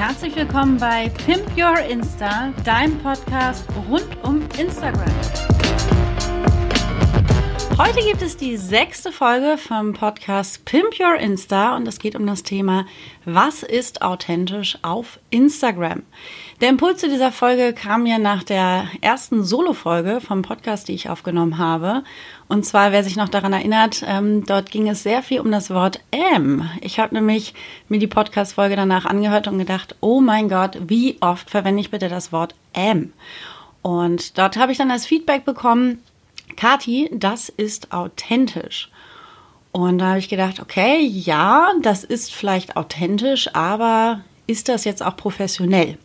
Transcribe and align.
Herzlich 0.00 0.34
willkommen 0.34 0.78
bei 0.78 1.10
Pimp 1.26 1.46
Your 1.58 1.78
Insta, 1.78 2.54
deinem 2.64 2.96
Podcast 3.00 3.66
rund 3.86 4.08
um 4.22 4.40
Instagram. 4.58 5.04
Heute 7.76 8.00
gibt 8.06 8.22
es 8.22 8.34
die 8.34 8.56
sechste 8.56 9.12
Folge 9.12 9.58
vom 9.58 9.92
Podcast 9.92 10.64
Pimp 10.64 10.98
Your 10.98 11.16
Insta 11.16 11.76
und 11.76 11.86
es 11.86 11.98
geht 11.98 12.16
um 12.16 12.26
das 12.26 12.42
Thema, 12.44 12.86
was 13.26 13.62
ist 13.62 14.00
authentisch 14.00 14.78
auf 14.80 15.20
Instagram? 15.28 16.02
Der 16.60 16.68
Impuls 16.68 17.00
zu 17.00 17.08
dieser 17.08 17.32
Folge 17.32 17.72
kam 17.72 18.02
mir 18.02 18.18
nach 18.18 18.42
der 18.42 18.86
ersten 19.00 19.44
Solo-Folge 19.44 20.20
vom 20.20 20.42
Podcast, 20.42 20.88
die 20.88 20.92
ich 20.92 21.08
aufgenommen 21.08 21.56
habe. 21.56 22.04
Und 22.48 22.66
zwar, 22.66 22.92
wer 22.92 23.02
sich 23.02 23.16
noch 23.16 23.30
daran 23.30 23.54
erinnert, 23.54 24.04
ähm, 24.06 24.44
dort 24.44 24.70
ging 24.70 24.86
es 24.86 25.02
sehr 25.02 25.22
viel 25.22 25.40
um 25.40 25.50
das 25.50 25.70
Wort 25.70 26.00
M. 26.10 26.68
Ich 26.82 27.00
habe 27.00 27.14
nämlich 27.14 27.54
mir 27.88 27.98
die 27.98 28.06
Podcast-Folge 28.06 28.76
danach 28.76 29.06
angehört 29.06 29.48
und 29.48 29.56
gedacht, 29.56 29.96
oh 30.00 30.20
mein 30.20 30.50
Gott, 30.50 30.76
wie 30.86 31.16
oft 31.22 31.48
verwende 31.48 31.80
ich 31.80 31.90
bitte 31.90 32.10
das 32.10 32.30
Wort 32.30 32.54
M? 32.74 33.14
Und 33.80 34.36
dort 34.36 34.58
habe 34.58 34.72
ich 34.72 34.76
dann 34.76 34.90
das 34.90 35.06
Feedback 35.06 35.46
bekommen, 35.46 36.02
Kati, 36.56 37.08
das 37.10 37.48
ist 37.48 37.90
authentisch. 37.90 38.90
Und 39.72 39.96
da 39.96 40.08
habe 40.08 40.18
ich 40.18 40.28
gedacht, 40.28 40.60
okay, 40.60 41.00
ja, 41.00 41.72
das 41.80 42.04
ist 42.04 42.34
vielleicht 42.34 42.76
authentisch, 42.76 43.48
aber 43.54 44.20
ist 44.46 44.68
das 44.68 44.84
jetzt 44.84 45.02
auch 45.02 45.16
professionell? 45.16 45.96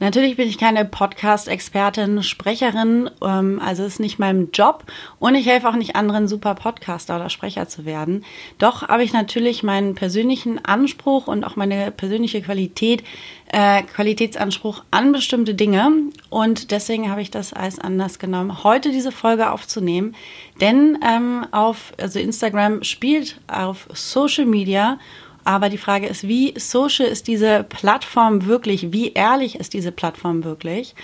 Natürlich 0.00 0.36
bin 0.36 0.48
ich 0.48 0.58
keine 0.58 0.84
Podcast-Expertin, 0.84 2.22
Sprecherin, 2.22 3.10
ähm, 3.20 3.60
also 3.64 3.84
ist 3.84 3.98
nicht 3.98 4.20
mein 4.20 4.50
Job 4.52 4.84
und 5.18 5.34
ich 5.34 5.46
helfe 5.46 5.68
auch 5.68 5.74
nicht 5.74 5.96
anderen, 5.96 6.28
super 6.28 6.54
Podcaster 6.54 7.16
oder 7.16 7.28
Sprecher 7.30 7.68
zu 7.68 7.84
werden. 7.84 8.24
Doch 8.58 8.86
habe 8.86 9.02
ich 9.02 9.12
natürlich 9.12 9.64
meinen 9.64 9.96
persönlichen 9.96 10.64
Anspruch 10.64 11.26
und 11.26 11.42
auch 11.42 11.56
meine 11.56 11.90
persönliche 11.90 12.40
Qualität, 12.42 13.02
äh, 13.50 13.82
Qualitätsanspruch 13.82 14.84
an 14.92 15.10
bestimmte 15.10 15.54
Dinge 15.54 15.90
und 16.30 16.70
deswegen 16.70 17.10
habe 17.10 17.22
ich 17.22 17.32
das 17.32 17.52
als 17.52 17.80
Anlass 17.80 18.20
genommen, 18.20 18.62
heute 18.62 18.92
diese 18.92 19.10
Folge 19.10 19.50
aufzunehmen, 19.50 20.14
denn 20.60 20.98
ähm, 21.04 21.44
auf 21.50 21.92
also 22.00 22.20
Instagram 22.20 22.84
spielt 22.84 23.40
auf 23.48 23.88
Social 23.92 24.46
Media 24.46 24.98
aber 25.48 25.70
die 25.70 25.78
Frage 25.78 26.06
ist, 26.06 26.28
wie 26.28 26.52
social 26.58 27.06
ist 27.06 27.26
diese 27.26 27.64
Plattform 27.64 28.44
wirklich? 28.44 28.92
Wie 28.92 29.14
ehrlich 29.14 29.54
ist 29.54 29.72
diese 29.72 29.92
Plattform 29.92 30.44
wirklich? 30.44 30.94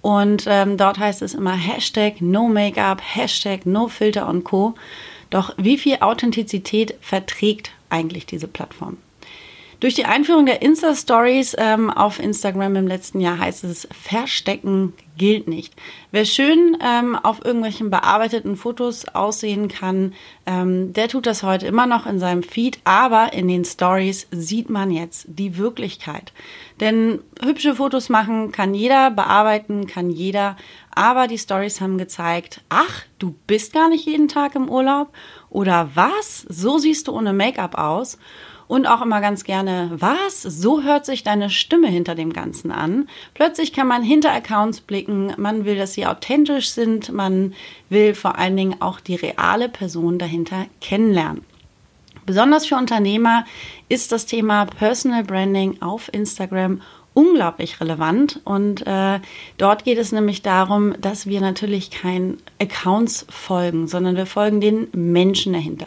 Und 0.00 0.42
ähm, 0.48 0.76
dort 0.76 0.98
heißt 0.98 1.22
es 1.22 1.34
immer 1.34 1.52
Hashtag 1.52 2.20
No 2.20 2.48
Make-up, 2.48 3.00
Hashtag 3.00 3.64
No 3.64 3.86
Filter 3.86 4.28
und 4.28 4.42
Co. 4.42 4.74
Doch 5.30 5.54
wie 5.56 5.78
viel 5.78 5.98
Authentizität 6.00 6.96
verträgt 7.00 7.70
eigentlich 7.90 8.26
diese 8.26 8.48
Plattform? 8.48 8.96
Durch 9.82 9.94
die 9.94 10.04
Einführung 10.04 10.46
der 10.46 10.62
Insta-Stories 10.62 11.56
ähm, 11.58 11.90
auf 11.90 12.20
Instagram 12.20 12.76
im 12.76 12.86
letzten 12.86 13.18
Jahr 13.18 13.40
heißt 13.40 13.64
es, 13.64 13.88
Verstecken 13.90 14.92
gilt 15.18 15.48
nicht. 15.48 15.74
Wer 16.12 16.24
schön 16.24 16.78
ähm, 16.80 17.16
auf 17.16 17.44
irgendwelchen 17.44 17.90
bearbeiteten 17.90 18.54
Fotos 18.54 19.08
aussehen 19.08 19.66
kann, 19.66 20.14
ähm, 20.46 20.92
der 20.92 21.08
tut 21.08 21.26
das 21.26 21.42
heute 21.42 21.66
immer 21.66 21.86
noch 21.86 22.06
in 22.06 22.20
seinem 22.20 22.44
Feed, 22.44 22.78
aber 22.84 23.32
in 23.32 23.48
den 23.48 23.64
Stories 23.64 24.28
sieht 24.30 24.70
man 24.70 24.92
jetzt 24.92 25.26
die 25.26 25.58
Wirklichkeit. 25.58 26.32
Denn 26.78 27.18
hübsche 27.44 27.74
Fotos 27.74 28.08
machen 28.08 28.52
kann 28.52 28.74
jeder, 28.74 29.10
bearbeiten 29.10 29.88
kann 29.88 30.10
jeder, 30.10 30.56
aber 30.94 31.26
die 31.26 31.38
Stories 31.38 31.80
haben 31.80 31.98
gezeigt, 31.98 32.60
ach, 32.68 33.02
du 33.18 33.34
bist 33.48 33.72
gar 33.72 33.88
nicht 33.88 34.06
jeden 34.06 34.28
Tag 34.28 34.54
im 34.54 34.68
Urlaub 34.68 35.08
oder 35.50 35.90
was? 35.94 36.46
So 36.48 36.78
siehst 36.78 37.08
du 37.08 37.12
ohne 37.12 37.32
Make-up 37.32 37.76
aus. 37.76 38.18
Und 38.72 38.86
auch 38.86 39.02
immer 39.02 39.20
ganz 39.20 39.44
gerne, 39.44 39.90
was? 39.92 40.40
So 40.40 40.82
hört 40.82 41.04
sich 41.04 41.22
deine 41.22 41.50
Stimme 41.50 41.88
hinter 41.88 42.14
dem 42.14 42.32
Ganzen 42.32 42.70
an. 42.70 43.06
Plötzlich 43.34 43.74
kann 43.74 43.86
man 43.86 44.02
hinter 44.02 44.32
Accounts 44.32 44.80
blicken, 44.80 45.34
man 45.36 45.66
will, 45.66 45.76
dass 45.76 45.92
sie 45.92 46.06
authentisch 46.06 46.70
sind, 46.70 47.12
man 47.12 47.52
will 47.90 48.14
vor 48.14 48.38
allen 48.38 48.56
Dingen 48.56 48.80
auch 48.80 48.98
die 48.98 49.16
reale 49.16 49.68
Person 49.68 50.18
dahinter 50.18 50.64
kennenlernen. 50.80 51.44
Besonders 52.24 52.64
für 52.64 52.76
Unternehmer 52.76 53.44
ist 53.90 54.10
das 54.10 54.24
Thema 54.24 54.64
Personal 54.64 55.24
Branding 55.24 55.82
auf 55.82 56.08
Instagram 56.10 56.80
unglaublich 57.14 57.80
relevant. 57.80 58.40
Und 58.44 58.86
äh, 58.86 59.20
dort 59.58 59.84
geht 59.84 59.98
es 59.98 60.12
nämlich 60.12 60.42
darum, 60.42 60.94
dass 61.00 61.26
wir 61.26 61.40
natürlich 61.40 61.90
kein 61.90 62.38
Accounts 62.60 63.26
folgen, 63.28 63.86
sondern 63.86 64.16
wir 64.16 64.26
folgen 64.26 64.60
den 64.60 64.88
Menschen 64.92 65.52
dahinter. 65.52 65.86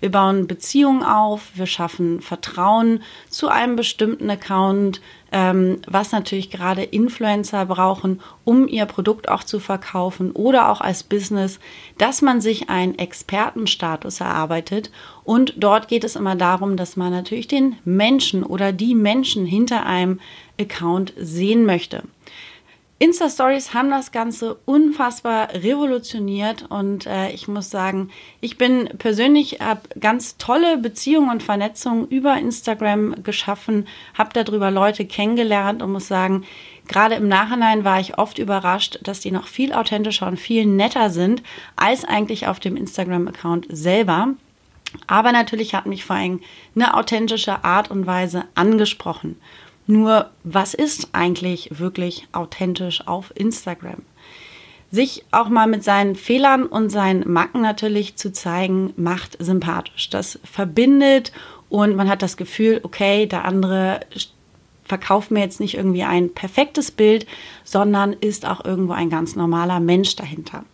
Wir 0.00 0.10
bauen 0.10 0.46
Beziehungen 0.46 1.02
auf, 1.02 1.52
wir 1.54 1.66
schaffen 1.66 2.20
Vertrauen 2.20 3.02
zu 3.28 3.48
einem 3.48 3.76
bestimmten 3.76 4.28
Account, 4.30 5.00
ähm, 5.34 5.80
was 5.88 6.12
natürlich 6.12 6.48
gerade 6.48 6.84
Influencer 6.84 7.66
brauchen, 7.66 8.20
um 8.44 8.68
ihr 8.68 8.86
Produkt 8.86 9.28
auch 9.28 9.42
zu 9.42 9.58
verkaufen 9.58 10.30
oder 10.30 10.70
auch 10.70 10.80
als 10.80 11.02
Business, 11.02 11.58
dass 11.98 12.22
man 12.22 12.40
sich 12.40 12.70
einen 12.70 12.96
Expertenstatus 12.96 14.20
erarbeitet. 14.20 14.92
Und 15.24 15.54
dort 15.56 15.88
geht 15.88 16.04
es 16.04 16.14
immer 16.14 16.36
darum, 16.36 16.76
dass 16.76 16.96
man 16.96 17.10
natürlich 17.10 17.48
den 17.48 17.74
Menschen 17.84 18.44
oder 18.44 18.70
die 18.70 18.94
Menschen 18.94 19.44
hinter 19.44 19.84
einem 19.86 20.20
Account 20.58 21.12
sehen 21.16 21.66
möchte. 21.66 22.04
Insta-Stories 23.04 23.74
haben 23.74 23.90
das 23.90 24.12
Ganze 24.12 24.54
unfassbar 24.64 25.52
revolutioniert 25.52 26.64
und 26.70 27.04
äh, 27.04 27.28
ich 27.32 27.48
muss 27.48 27.68
sagen, 27.68 28.08
ich 28.40 28.56
bin 28.56 28.88
persönlich, 28.96 29.58
habe 29.60 29.82
ganz 30.00 30.38
tolle 30.38 30.78
Beziehungen 30.78 31.28
und 31.28 31.42
Vernetzungen 31.42 32.08
über 32.08 32.38
Instagram 32.38 33.22
geschaffen, 33.22 33.86
habe 34.14 34.30
darüber 34.32 34.70
Leute 34.70 35.04
kennengelernt 35.04 35.82
und 35.82 35.92
muss 35.92 36.08
sagen, 36.08 36.46
gerade 36.88 37.16
im 37.16 37.28
Nachhinein 37.28 37.84
war 37.84 38.00
ich 38.00 38.16
oft 38.16 38.38
überrascht, 38.38 38.98
dass 39.02 39.20
die 39.20 39.32
noch 39.32 39.48
viel 39.48 39.74
authentischer 39.74 40.26
und 40.26 40.40
viel 40.40 40.64
netter 40.64 41.10
sind 41.10 41.42
als 41.76 42.06
eigentlich 42.06 42.46
auf 42.46 42.58
dem 42.58 42.74
Instagram-Account 42.74 43.66
selber. 43.68 44.28
Aber 45.06 45.32
natürlich 45.32 45.74
hat 45.74 45.84
mich 45.84 46.06
vor 46.06 46.16
allem 46.16 46.40
eine 46.74 46.96
authentische 46.96 47.64
Art 47.64 47.90
und 47.90 48.06
Weise 48.06 48.44
angesprochen. 48.54 49.38
Nur, 49.86 50.30
was 50.44 50.74
ist 50.74 51.08
eigentlich 51.12 51.78
wirklich 51.78 52.26
authentisch 52.32 53.06
auf 53.06 53.32
Instagram? 53.34 54.02
Sich 54.90 55.24
auch 55.30 55.48
mal 55.48 55.66
mit 55.66 55.84
seinen 55.84 56.14
Fehlern 56.14 56.64
und 56.64 56.88
seinen 56.88 57.30
Macken 57.30 57.60
natürlich 57.60 58.16
zu 58.16 58.32
zeigen, 58.32 58.92
macht 58.96 59.36
sympathisch. 59.40 60.08
Das 60.08 60.38
verbindet 60.44 61.32
und 61.68 61.96
man 61.96 62.08
hat 62.08 62.22
das 62.22 62.36
Gefühl, 62.36 62.80
okay, 62.82 63.26
der 63.26 63.44
andere 63.44 64.00
verkauft 64.84 65.30
mir 65.30 65.40
jetzt 65.40 65.60
nicht 65.60 65.74
irgendwie 65.74 66.04
ein 66.04 66.32
perfektes 66.32 66.90
Bild, 66.90 67.26
sondern 67.64 68.12
ist 68.12 68.46
auch 68.46 68.64
irgendwo 68.64 68.92
ein 68.92 69.10
ganz 69.10 69.34
normaler 69.34 69.80
Mensch 69.80 70.14
dahinter. 70.16 70.64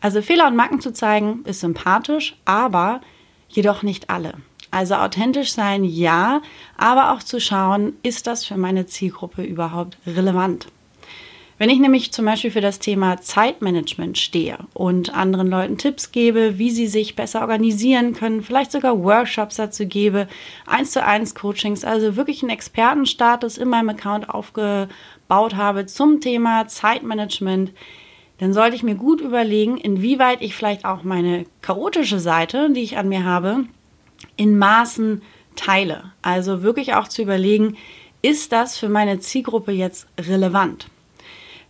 Also 0.00 0.22
Fehler 0.22 0.46
und 0.46 0.56
Macken 0.56 0.80
zu 0.80 0.92
zeigen, 0.92 1.42
ist 1.44 1.60
sympathisch, 1.60 2.36
aber 2.44 3.00
jedoch 3.48 3.82
nicht 3.82 4.10
alle. 4.10 4.34
Also 4.70 4.94
authentisch 4.94 5.52
sein, 5.52 5.84
ja, 5.84 6.42
aber 6.76 7.12
auch 7.12 7.22
zu 7.22 7.40
schauen, 7.40 7.94
ist 8.02 8.26
das 8.26 8.44
für 8.44 8.56
meine 8.56 8.86
Zielgruppe 8.86 9.42
überhaupt 9.42 9.96
relevant? 10.06 10.68
Wenn 11.58 11.70
ich 11.70 11.80
nämlich 11.80 12.12
zum 12.12 12.24
Beispiel 12.24 12.52
für 12.52 12.60
das 12.60 12.78
Thema 12.78 13.20
Zeitmanagement 13.20 14.16
stehe 14.16 14.58
und 14.74 15.12
anderen 15.12 15.48
Leuten 15.48 15.76
Tipps 15.76 16.12
gebe, 16.12 16.56
wie 16.56 16.70
sie 16.70 16.86
sich 16.86 17.16
besser 17.16 17.40
organisieren 17.40 18.14
können, 18.14 18.42
vielleicht 18.42 18.70
sogar 18.70 19.02
Workshops 19.02 19.56
dazu 19.56 19.86
gebe, 19.86 20.28
eins 20.66 20.92
zu 20.92 21.04
eins 21.04 21.34
Coachings, 21.34 21.82
also 21.82 22.14
wirklich 22.14 22.42
einen 22.42 22.50
Expertenstatus 22.50 23.58
in 23.58 23.68
meinem 23.68 23.88
Account 23.88 24.28
aufgebaut 24.28 25.56
habe 25.56 25.86
zum 25.86 26.20
Thema 26.20 26.68
Zeitmanagement, 26.68 27.72
dann 28.38 28.52
sollte 28.52 28.76
ich 28.76 28.84
mir 28.84 28.94
gut 28.94 29.20
überlegen, 29.20 29.78
inwieweit 29.78 30.42
ich 30.42 30.54
vielleicht 30.54 30.84
auch 30.84 31.02
meine 31.02 31.44
chaotische 31.60 32.20
Seite, 32.20 32.70
die 32.70 32.82
ich 32.82 32.98
an 32.98 33.08
mir 33.08 33.24
habe, 33.24 33.64
in 34.36 34.58
Maßen 34.58 35.22
teile. 35.56 36.12
Also 36.22 36.62
wirklich 36.62 36.94
auch 36.94 37.08
zu 37.08 37.22
überlegen, 37.22 37.76
ist 38.22 38.52
das 38.52 38.76
für 38.76 38.88
meine 38.88 39.20
Zielgruppe 39.20 39.72
jetzt 39.72 40.06
relevant? 40.18 40.88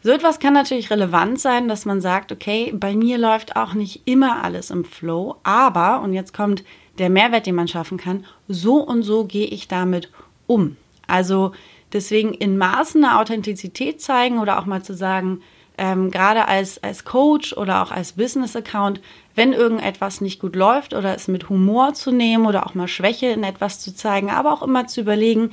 So 0.02 0.10
etwas 0.10 0.38
kann 0.38 0.54
natürlich 0.54 0.90
relevant 0.90 1.40
sein, 1.40 1.68
dass 1.68 1.84
man 1.84 2.00
sagt, 2.00 2.30
okay, 2.30 2.72
bei 2.72 2.94
mir 2.94 3.18
läuft 3.18 3.56
auch 3.56 3.74
nicht 3.74 4.02
immer 4.04 4.44
alles 4.44 4.70
im 4.70 4.84
Flow, 4.84 5.36
aber, 5.42 6.02
und 6.02 6.12
jetzt 6.12 6.32
kommt 6.32 6.62
der 6.98 7.10
Mehrwert, 7.10 7.46
den 7.46 7.56
man 7.56 7.68
schaffen 7.68 7.98
kann, 7.98 8.24
so 8.46 8.76
und 8.76 9.02
so 9.02 9.24
gehe 9.24 9.46
ich 9.46 9.66
damit 9.66 10.10
um. 10.46 10.76
Also 11.06 11.52
deswegen 11.92 12.32
in 12.32 12.58
Maßen 12.58 13.04
eine 13.04 13.18
Authentizität 13.18 14.00
zeigen 14.00 14.38
oder 14.38 14.58
auch 14.58 14.66
mal 14.66 14.82
zu 14.82 14.94
sagen, 14.94 15.42
ähm, 15.78 16.10
gerade 16.10 16.46
als, 16.46 16.82
als 16.82 17.04
Coach 17.04 17.52
oder 17.52 17.82
auch 17.82 17.90
als 17.90 18.12
Business-Account, 18.12 19.00
wenn 19.38 19.52
irgendetwas 19.52 20.20
nicht 20.20 20.40
gut 20.40 20.56
läuft 20.56 20.94
oder 20.94 21.14
es 21.14 21.28
mit 21.28 21.48
Humor 21.48 21.94
zu 21.94 22.10
nehmen 22.10 22.44
oder 22.44 22.66
auch 22.66 22.74
mal 22.74 22.88
Schwäche 22.88 23.28
in 23.28 23.44
etwas 23.44 23.78
zu 23.78 23.94
zeigen, 23.94 24.30
aber 24.30 24.52
auch 24.52 24.62
immer 24.62 24.88
zu 24.88 25.00
überlegen, 25.00 25.52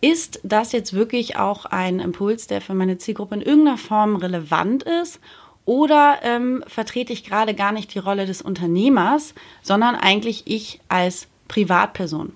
ist 0.00 0.40
das 0.42 0.72
jetzt 0.72 0.94
wirklich 0.94 1.36
auch 1.36 1.64
ein 1.64 2.00
Impuls, 2.00 2.48
der 2.48 2.60
für 2.60 2.74
meine 2.74 2.98
Zielgruppe 2.98 3.36
in 3.36 3.40
irgendeiner 3.40 3.78
Form 3.78 4.16
relevant 4.16 4.82
ist? 4.82 5.20
Oder 5.64 6.18
ähm, 6.22 6.64
vertrete 6.66 7.12
ich 7.12 7.24
gerade 7.24 7.54
gar 7.54 7.70
nicht 7.70 7.94
die 7.94 8.00
Rolle 8.00 8.26
des 8.26 8.42
Unternehmers, 8.42 9.32
sondern 9.62 9.94
eigentlich 9.94 10.42
ich 10.46 10.80
als 10.88 11.28
Privatperson? 11.46 12.32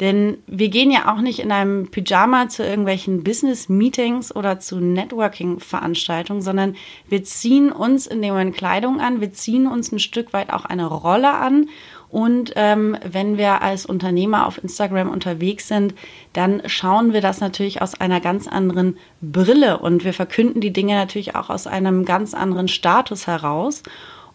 Denn 0.00 0.38
wir 0.46 0.68
gehen 0.68 0.90
ja 0.90 1.12
auch 1.12 1.20
nicht 1.20 1.40
in 1.40 1.52
einem 1.52 1.90
Pyjama 1.90 2.48
zu 2.48 2.64
irgendwelchen 2.64 3.22
Business-Meetings 3.22 4.34
oder 4.34 4.60
zu 4.60 4.80
Networking-Veranstaltungen, 4.80 6.42
sondern 6.42 6.76
wir 7.08 7.24
ziehen 7.24 7.70
uns 7.70 8.06
in 8.06 8.22
dem 8.22 8.30
Moment 8.30 8.56
Kleidung 8.56 9.00
an, 9.00 9.20
wir 9.20 9.32
ziehen 9.32 9.66
uns 9.66 9.92
ein 9.92 9.98
Stück 9.98 10.32
weit 10.32 10.52
auch 10.52 10.64
eine 10.64 10.86
Rolle 10.86 11.32
an 11.32 11.68
und 12.10 12.52
ähm, 12.56 12.96
wenn 13.04 13.38
wir 13.38 13.62
als 13.62 13.86
Unternehmer 13.86 14.46
auf 14.46 14.62
Instagram 14.62 15.08
unterwegs 15.08 15.68
sind, 15.68 15.94
dann 16.32 16.60
schauen 16.66 17.12
wir 17.12 17.20
das 17.20 17.40
natürlich 17.40 17.82
aus 17.82 17.94
einer 18.00 18.20
ganz 18.20 18.48
anderen 18.48 18.98
Brille 19.20 19.78
und 19.78 20.04
wir 20.04 20.12
verkünden 20.12 20.60
die 20.60 20.72
Dinge 20.72 20.94
natürlich 20.94 21.36
auch 21.36 21.50
aus 21.50 21.68
einem 21.68 22.04
ganz 22.04 22.34
anderen 22.34 22.66
Status 22.66 23.28
heraus. 23.28 23.84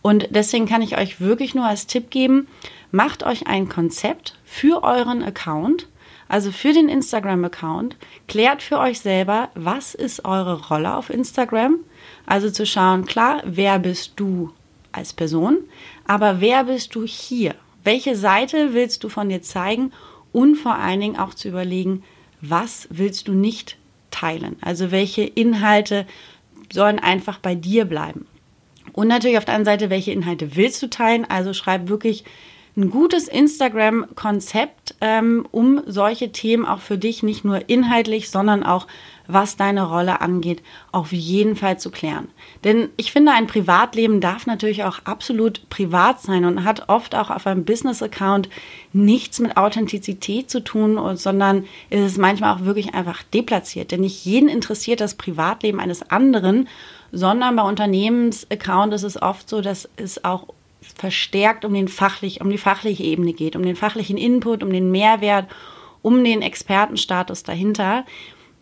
Und 0.05 0.27
deswegen 0.29 0.67
kann 0.67 0.83
ich 0.83 0.99
euch 0.99 1.19
wirklich 1.19 1.55
nur 1.55 1.65
als 1.65 1.87
Tipp 1.87 2.11
geben, 2.11 2.45
macht 2.91 3.23
euch 3.23 3.47
ein 3.47 3.69
Konzept 3.69 4.35
für 4.45 4.83
euren 4.83 5.23
Account, 5.23 5.87
also 6.27 6.51
für 6.51 6.73
den 6.73 6.89
Instagram-Account, 6.89 7.97
klärt 8.27 8.61
für 8.61 8.77
euch 8.77 8.99
selber, 8.99 9.49
was 9.55 9.95
ist 9.95 10.23
eure 10.23 10.67
Rolle 10.67 10.95
auf 10.95 11.09
Instagram. 11.09 11.77
Also 12.27 12.51
zu 12.51 12.67
schauen, 12.67 13.07
klar, 13.07 13.41
wer 13.45 13.79
bist 13.79 14.11
du 14.17 14.51
als 14.91 15.11
Person, 15.11 15.57
aber 16.05 16.39
wer 16.39 16.65
bist 16.65 16.93
du 16.93 17.03
hier? 17.03 17.55
Welche 17.83 18.15
Seite 18.15 18.75
willst 18.75 19.03
du 19.03 19.09
von 19.09 19.29
dir 19.29 19.41
zeigen? 19.41 19.91
Und 20.31 20.55
vor 20.55 20.75
allen 20.75 20.99
Dingen 20.99 21.17
auch 21.17 21.33
zu 21.33 21.47
überlegen, 21.47 22.03
was 22.41 22.87
willst 22.91 23.27
du 23.27 23.33
nicht 23.33 23.75
teilen? 24.11 24.55
Also 24.61 24.91
welche 24.91 25.23
Inhalte 25.23 26.05
sollen 26.71 26.99
einfach 26.99 27.39
bei 27.39 27.55
dir 27.55 27.85
bleiben? 27.85 28.27
Und 28.95 29.09
natürlich 29.09 29.37
auf 29.37 29.43
der 29.43 29.55
anderen 29.55 29.77
Seite, 29.77 29.89
welche 29.89 30.13
Inhalte 30.13 30.55
willst 30.55 30.81
du 30.81 30.89
teilen? 30.89 31.25
Also 31.25 31.51
schreib 31.53 31.89
wirklich 31.89 32.23
ein 32.77 32.89
gutes 32.89 33.27
Instagram-Konzept, 33.27 34.95
ähm, 35.01 35.45
um 35.51 35.81
solche 35.85 36.31
Themen 36.31 36.65
auch 36.65 36.79
für 36.79 36.97
dich 36.97 37.21
nicht 37.21 37.43
nur 37.43 37.69
inhaltlich, 37.69 38.29
sondern 38.29 38.63
auch 38.63 38.87
was 39.27 39.57
deine 39.57 39.87
Rolle 39.87 40.21
angeht, 40.21 40.61
auf 40.91 41.11
jeden 41.11 41.55
Fall 41.55 41.79
zu 41.79 41.89
klären. 41.89 42.27
Denn 42.63 42.89
ich 42.95 43.11
finde, 43.11 43.31
ein 43.31 43.47
Privatleben 43.47 44.21
darf 44.21 44.45
natürlich 44.45 44.83
auch 44.83 44.99
absolut 45.05 45.69
privat 45.69 46.21
sein 46.21 46.45
und 46.45 46.63
hat 46.63 46.89
oft 46.89 47.15
auch 47.15 47.31
auf 47.31 47.47
einem 47.47 47.65
Business-Account 47.65 48.49
nichts 48.93 49.39
mit 49.39 49.57
Authentizität 49.57 50.49
zu 50.49 50.63
tun, 50.63 51.17
sondern 51.17 51.65
ist 51.89 52.01
es 52.01 52.17
manchmal 52.17 52.55
auch 52.55 52.65
wirklich 52.65 52.93
einfach 52.93 53.23
deplatziert. 53.23 53.91
Denn 53.91 54.01
nicht 54.01 54.23
jeden 54.25 54.49
interessiert 54.49 55.01
das 55.01 55.15
Privatleben 55.15 55.79
eines 55.79 56.09
anderen, 56.09 56.67
sondern 57.11 57.55
bei 57.55 57.63
Unternehmensaccount 57.63 58.93
ist 58.93 59.03
es 59.03 59.21
oft 59.21 59.49
so, 59.49 59.61
dass 59.61 59.89
es 59.97 60.23
auch 60.23 60.47
verstärkt 60.95 61.65
um 61.65 61.73
den 61.73 61.87
fachlich, 61.87 62.41
um 62.41 62.49
die 62.49 62.57
fachliche 62.57 63.03
Ebene 63.03 63.33
geht, 63.33 63.55
um 63.55 63.63
den 63.63 63.75
fachlichen 63.75 64.17
Input, 64.17 64.63
um 64.63 64.71
den 64.71 64.91
Mehrwert, 64.91 65.47
um 66.01 66.23
den 66.23 66.41
Expertenstatus 66.41 67.43
dahinter. 67.43 68.05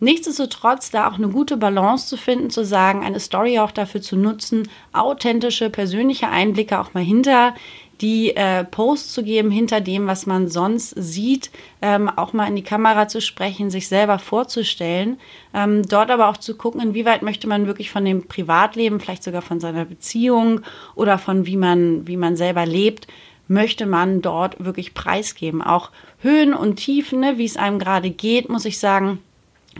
Nichtsdestotrotz 0.00 0.90
da 0.90 1.08
auch 1.08 1.14
eine 1.14 1.28
gute 1.28 1.56
Balance 1.56 2.08
zu 2.08 2.16
finden, 2.16 2.50
zu 2.50 2.64
sagen, 2.64 3.04
eine 3.04 3.20
Story 3.20 3.58
auch 3.58 3.70
dafür 3.70 4.02
zu 4.02 4.16
nutzen, 4.16 4.68
authentische, 4.92 5.70
persönliche 5.70 6.28
Einblicke 6.28 6.80
auch 6.80 6.94
mal 6.94 7.02
hinter 7.02 7.54
die 8.00 8.34
äh, 8.36 8.64
Posts 8.64 9.12
zu 9.12 9.22
geben, 9.22 9.50
hinter 9.50 9.80
dem, 9.80 10.06
was 10.06 10.26
man 10.26 10.48
sonst 10.48 10.90
sieht, 10.90 11.50
ähm, 11.82 12.08
auch 12.08 12.32
mal 12.32 12.46
in 12.46 12.56
die 12.56 12.62
Kamera 12.62 13.08
zu 13.08 13.20
sprechen, 13.20 13.70
sich 13.70 13.88
selber 13.88 14.18
vorzustellen, 14.18 15.18
ähm, 15.52 15.82
dort 15.82 16.10
aber 16.10 16.28
auch 16.28 16.36
zu 16.36 16.56
gucken, 16.56 16.80
inwieweit 16.80 17.22
möchte 17.22 17.48
man 17.48 17.66
wirklich 17.66 17.90
von 17.90 18.04
dem 18.04 18.26
Privatleben, 18.26 19.00
vielleicht 19.00 19.24
sogar 19.24 19.42
von 19.42 19.60
seiner 19.60 19.84
Beziehung 19.84 20.60
oder 20.94 21.18
von 21.18 21.46
wie 21.46 21.56
man, 21.56 22.06
wie 22.06 22.16
man 22.16 22.36
selber 22.36 22.66
lebt, 22.66 23.06
möchte 23.48 23.86
man 23.86 24.22
dort 24.22 24.64
wirklich 24.64 24.94
preisgeben. 24.94 25.62
Auch 25.62 25.90
Höhen 26.20 26.54
und 26.54 26.76
Tiefen, 26.76 27.20
ne, 27.20 27.38
wie 27.38 27.44
es 27.44 27.56
einem 27.56 27.78
gerade 27.78 28.10
geht, 28.10 28.48
muss 28.48 28.64
ich 28.64 28.78
sagen, 28.78 29.18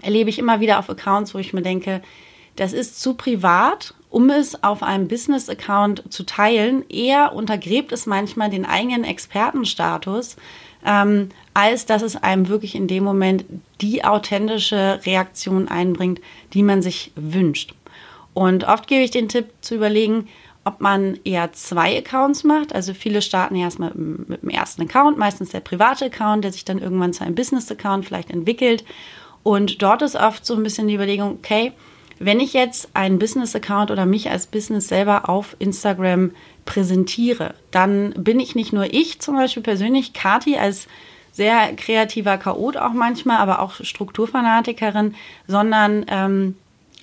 erlebe 0.02 0.30
ich 0.30 0.38
immer 0.38 0.60
wieder 0.60 0.78
auf 0.78 0.90
Accounts, 0.90 1.34
wo 1.34 1.38
ich 1.38 1.52
mir 1.52 1.62
denke, 1.62 2.02
das 2.56 2.72
ist 2.72 3.00
zu 3.00 3.14
privat, 3.14 3.94
um 4.14 4.30
es 4.30 4.62
auf 4.62 4.84
einem 4.84 5.08
Business-Account 5.08 6.04
zu 6.08 6.24
teilen. 6.24 6.88
Eher 6.88 7.32
untergräbt 7.32 7.90
es 7.90 8.06
manchmal 8.06 8.48
den 8.48 8.64
eigenen 8.64 9.02
Expertenstatus, 9.02 10.36
ähm, 10.86 11.30
als 11.52 11.86
dass 11.86 12.02
es 12.02 12.14
einem 12.14 12.46
wirklich 12.46 12.76
in 12.76 12.86
dem 12.86 13.02
Moment 13.02 13.44
die 13.80 14.04
authentische 14.04 15.00
Reaktion 15.04 15.66
einbringt, 15.66 16.20
die 16.52 16.62
man 16.62 16.80
sich 16.80 17.10
wünscht. 17.16 17.74
Und 18.34 18.62
oft 18.62 18.86
gebe 18.86 19.02
ich 19.02 19.10
den 19.10 19.28
Tipp 19.28 19.46
zu 19.62 19.74
überlegen, 19.74 20.28
ob 20.64 20.80
man 20.80 21.18
eher 21.24 21.52
zwei 21.52 21.98
Accounts 21.98 22.44
macht. 22.44 22.72
Also 22.72 22.94
viele 22.94 23.20
starten 23.20 23.56
erstmal 23.56 23.92
mit 23.94 24.42
dem 24.42 24.48
ersten 24.48 24.82
Account, 24.82 25.18
meistens 25.18 25.50
der 25.50 25.60
private 25.60 26.04
Account, 26.04 26.44
der 26.44 26.52
sich 26.52 26.64
dann 26.64 26.78
irgendwann 26.78 27.12
zu 27.12 27.24
einem 27.24 27.34
Business-Account 27.34 28.06
vielleicht 28.06 28.30
entwickelt 28.30 28.84
und 29.44 29.82
dort 29.82 30.02
ist 30.02 30.16
oft 30.16 30.44
so 30.44 30.54
ein 30.54 30.62
bisschen 30.62 30.88
die 30.88 30.94
Überlegung, 30.94 31.32
okay, 31.32 31.72
wenn 32.18 32.40
ich 32.40 32.52
jetzt 32.52 32.88
einen 32.94 33.18
Business-Account 33.18 33.90
oder 33.90 34.06
mich 34.06 34.30
als 34.30 34.46
Business 34.46 34.88
selber 34.88 35.28
auf 35.28 35.56
Instagram 35.58 36.32
präsentiere, 36.64 37.54
dann 37.70 38.14
bin 38.16 38.40
ich 38.40 38.54
nicht 38.54 38.72
nur 38.72 38.92
ich 38.92 39.20
zum 39.20 39.36
Beispiel 39.36 39.62
persönlich, 39.62 40.12
Kati 40.12 40.56
als 40.56 40.86
sehr 41.32 41.74
kreativer 41.74 42.38
Chaot 42.38 42.76
auch 42.76 42.92
manchmal, 42.92 43.38
aber 43.38 43.60
auch 43.60 43.74
Strukturfanatikerin, 43.82 45.14
sondern 45.48 46.06
ähm, 46.08 46.56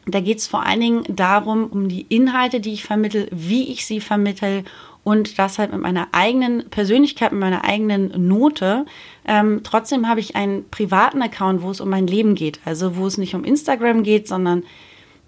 da 0.07 0.19
geht 0.19 0.39
es 0.39 0.47
vor 0.47 0.65
allen 0.65 0.79
Dingen 0.79 1.03
darum, 1.09 1.67
um 1.67 1.89
die 1.89 2.05
Inhalte, 2.09 2.59
die 2.59 2.73
ich 2.73 2.83
vermittel, 2.83 3.27
wie 3.31 3.71
ich 3.71 3.85
sie 3.85 3.99
vermittel 3.99 4.63
und 5.03 5.37
das 5.37 5.59
halt 5.59 5.71
mit 5.71 5.81
meiner 5.81 6.09
eigenen 6.11 6.69
Persönlichkeit, 6.69 7.31
mit 7.31 7.41
meiner 7.41 7.65
eigenen 7.65 8.27
Note. 8.27 8.85
Ähm, 9.25 9.61
trotzdem 9.63 10.07
habe 10.07 10.19
ich 10.19 10.35
einen 10.35 10.69
privaten 10.69 11.21
Account, 11.21 11.61
wo 11.61 11.71
es 11.71 11.81
um 11.81 11.89
mein 11.89 12.07
Leben 12.07 12.35
geht. 12.35 12.59
Also 12.65 12.95
wo 12.95 13.07
es 13.07 13.17
nicht 13.17 13.35
um 13.35 13.43
Instagram 13.43 14.03
geht, 14.03 14.27
sondern 14.27 14.63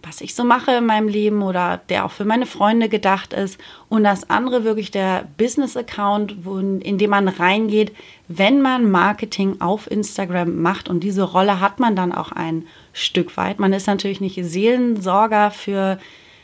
was 0.04 0.20
ich 0.22 0.36
so 0.36 0.44
mache 0.44 0.72
in 0.74 0.86
meinem 0.86 1.08
Leben 1.08 1.42
oder 1.42 1.82
der 1.90 2.06
auch 2.06 2.12
für 2.12 2.26
meine 2.26 2.46
Freunde 2.46 2.90
gedacht 2.90 3.34
ist. 3.34 3.60
Und 3.90 4.04
das 4.04 4.30
andere 4.30 4.66
wirklich 4.66 4.92
der 4.92 5.28
Business-Account, 5.38 6.36
in 6.84 6.98
dem 6.98 7.10
man 7.10 7.30
reingeht, 7.30 7.94
wenn 8.28 8.62
man 8.62 8.92
Marketing 8.92 9.62
auf 9.62 9.90
Instagram 9.90 10.62
macht. 10.62 10.90
Und 10.90 11.04
diese 11.04 11.24
Rolle 11.24 11.62
hat 11.62 11.80
man 11.80 11.96
dann 11.96 12.12
auch 12.12 12.32
ein 12.34 12.68
Stück 12.92 13.38
weit. 13.38 13.60
Man 13.60 13.74
ist 13.74 13.88
natürlich 13.88 14.22
nicht 14.22 14.44
Seelensorger 14.44 15.52
für 15.52 15.98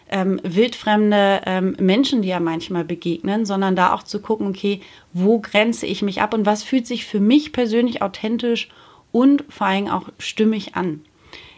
ähm, 0.09 0.39
wildfremde 0.43 1.41
ähm, 1.45 1.75
Menschen, 1.79 2.21
die 2.21 2.29
ja 2.29 2.39
manchmal 2.39 2.83
begegnen, 2.83 3.45
sondern 3.45 3.75
da 3.75 3.93
auch 3.93 4.03
zu 4.03 4.21
gucken, 4.21 4.47
okay, 4.47 4.81
wo 5.13 5.39
grenze 5.39 5.85
ich 5.85 6.01
mich 6.01 6.21
ab 6.21 6.33
und 6.33 6.45
was 6.45 6.63
fühlt 6.63 6.87
sich 6.87 7.05
für 7.05 7.19
mich 7.19 7.51
persönlich 7.51 8.01
authentisch 8.01 8.69
und 9.11 9.43
vor 9.49 9.67
allem 9.67 9.87
auch 9.87 10.09
stimmig 10.17 10.75
an. 10.75 11.01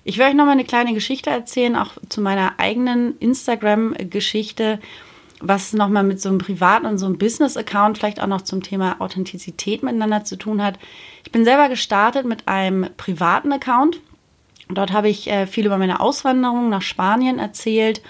Ich 0.04 0.18
will 0.18 0.26
euch 0.26 0.34
noch 0.34 0.46
mal 0.46 0.52
eine 0.52 0.66
kleine 0.66 0.94
Geschichte 0.94 1.30
erzählen, 1.30 1.76
auch 1.76 1.92
zu 2.10 2.22
meiner 2.22 2.54
eigenen 2.58 3.18
Instagram-Geschichte, 3.20 4.80
was 5.40 5.74
noch 5.74 5.90
mal 5.90 6.04
mit 6.04 6.20
so 6.20 6.30
einem 6.30 6.40
privaten 6.40 6.86
und 6.86 6.98
so 6.98 7.06
einem 7.06 7.18
Business-Account 7.18 7.98
vielleicht 7.98 8.22
auch 8.22 8.28
noch 8.28 8.42
zum 8.42 8.64
Thema 8.64 9.00
Authentizität 9.00 9.84
miteinander 9.84 10.24
zu 10.24 10.38
tun 10.38 10.64
hat. 10.64 10.80
Ich 11.24 11.32
bin 11.32 11.46
selber 11.46 11.70
gestartet 11.70 12.26
mit 12.26 12.48
einem 12.48 12.90
privaten 12.98 13.52
Account. 13.52 14.00
Dort 14.70 14.92
habe 14.92 15.10
ich 15.10 15.30
äh, 15.30 15.46
viel 15.48 15.66
über 15.66 15.78
meine 15.78 16.00
Auswanderung 16.00 16.70
nach 16.70 16.82
Spanien 16.82 17.40
erzählt 17.40 18.02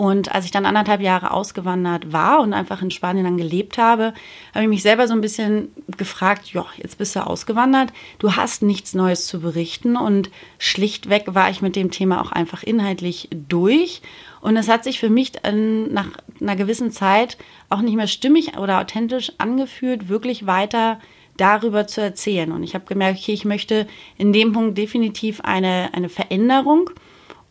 und 0.00 0.32
als 0.32 0.44
ich 0.44 0.52
dann 0.52 0.64
anderthalb 0.64 1.00
Jahre 1.00 1.32
ausgewandert 1.32 2.12
war 2.12 2.38
und 2.38 2.52
einfach 2.52 2.82
in 2.82 2.92
Spanien 2.92 3.24
dann 3.24 3.36
gelebt 3.36 3.78
habe, 3.78 4.14
habe 4.54 4.62
ich 4.62 4.68
mich 4.68 4.82
selber 4.82 5.08
so 5.08 5.12
ein 5.12 5.20
bisschen 5.20 5.72
gefragt, 5.96 6.52
ja, 6.52 6.64
jetzt 6.76 6.98
bist 6.98 7.16
du 7.16 7.26
ausgewandert, 7.26 7.92
du 8.20 8.36
hast 8.36 8.62
nichts 8.62 8.94
Neues 8.94 9.26
zu 9.26 9.40
berichten 9.40 9.96
und 9.96 10.30
schlichtweg 10.60 11.24
war 11.34 11.50
ich 11.50 11.62
mit 11.62 11.74
dem 11.74 11.90
Thema 11.90 12.20
auch 12.20 12.30
einfach 12.30 12.62
inhaltlich 12.62 13.28
durch. 13.48 14.00
Und 14.40 14.56
es 14.56 14.68
hat 14.68 14.84
sich 14.84 15.00
für 15.00 15.10
mich 15.10 15.32
nach 15.42 16.06
einer 16.40 16.54
gewissen 16.54 16.92
Zeit 16.92 17.36
auch 17.68 17.80
nicht 17.80 17.96
mehr 17.96 18.06
stimmig 18.06 18.56
oder 18.56 18.78
authentisch 18.78 19.32
angefühlt, 19.38 20.08
wirklich 20.08 20.46
weiter 20.46 21.00
darüber 21.38 21.88
zu 21.88 22.00
erzählen. 22.00 22.52
Und 22.52 22.62
ich 22.62 22.76
habe 22.76 22.84
gemerkt, 22.84 23.18
okay, 23.18 23.32
ich 23.32 23.44
möchte 23.44 23.88
in 24.16 24.32
dem 24.32 24.52
Punkt 24.52 24.78
definitiv 24.78 25.40
eine, 25.40 25.88
eine 25.92 26.08
Veränderung 26.08 26.88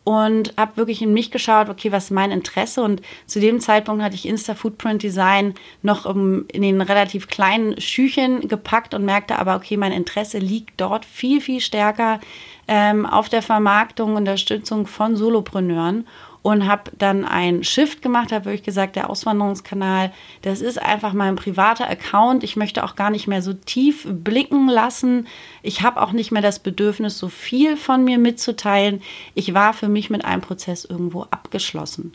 und 0.08 0.54
habe 0.56 0.78
wirklich 0.78 1.02
in 1.02 1.12
mich 1.12 1.30
geschaut, 1.30 1.68
okay, 1.68 1.92
was 1.92 2.04
ist 2.04 2.10
mein 2.12 2.30
Interesse? 2.30 2.80
Und 2.80 3.02
zu 3.26 3.40
dem 3.40 3.60
Zeitpunkt 3.60 4.02
hatte 4.02 4.14
ich 4.14 4.26
Insta 4.26 4.54
Footprint 4.54 5.02
Design 5.02 5.52
noch 5.82 6.06
in 6.06 6.46
den 6.62 6.80
relativ 6.80 7.28
kleinen 7.28 7.78
Schüchen 7.78 8.48
gepackt 8.48 8.94
und 8.94 9.04
merkte 9.04 9.38
aber, 9.38 9.54
okay, 9.54 9.76
mein 9.76 9.92
Interesse 9.92 10.38
liegt 10.38 10.80
dort 10.80 11.04
viel, 11.04 11.42
viel 11.42 11.60
stärker 11.60 12.20
ähm, 12.68 13.04
auf 13.04 13.28
der 13.28 13.42
Vermarktung 13.42 14.16
Unterstützung 14.16 14.86
von 14.86 15.14
Solopreneuren 15.14 16.06
und 16.48 16.66
habe 16.66 16.90
dann 16.96 17.26
ein 17.26 17.62
Shift 17.62 18.00
gemacht, 18.00 18.32
habe 18.32 18.46
wirklich 18.46 18.62
gesagt, 18.62 18.96
der 18.96 19.10
Auswanderungskanal, 19.10 20.14
das 20.40 20.62
ist 20.62 20.80
einfach 20.80 21.12
mein 21.12 21.36
privater 21.36 21.90
Account. 21.90 22.42
Ich 22.42 22.56
möchte 22.56 22.84
auch 22.84 22.96
gar 22.96 23.10
nicht 23.10 23.26
mehr 23.26 23.42
so 23.42 23.52
tief 23.52 24.06
blicken 24.10 24.66
lassen. 24.66 25.26
Ich 25.62 25.82
habe 25.82 26.00
auch 26.00 26.12
nicht 26.12 26.32
mehr 26.32 26.40
das 26.40 26.58
Bedürfnis, 26.58 27.18
so 27.18 27.28
viel 27.28 27.76
von 27.76 28.02
mir 28.02 28.16
mitzuteilen. 28.16 29.02
Ich 29.34 29.52
war 29.52 29.74
für 29.74 29.88
mich 29.88 30.08
mit 30.08 30.24
einem 30.24 30.40
Prozess 30.40 30.86
irgendwo 30.86 31.24
abgeschlossen. 31.24 32.14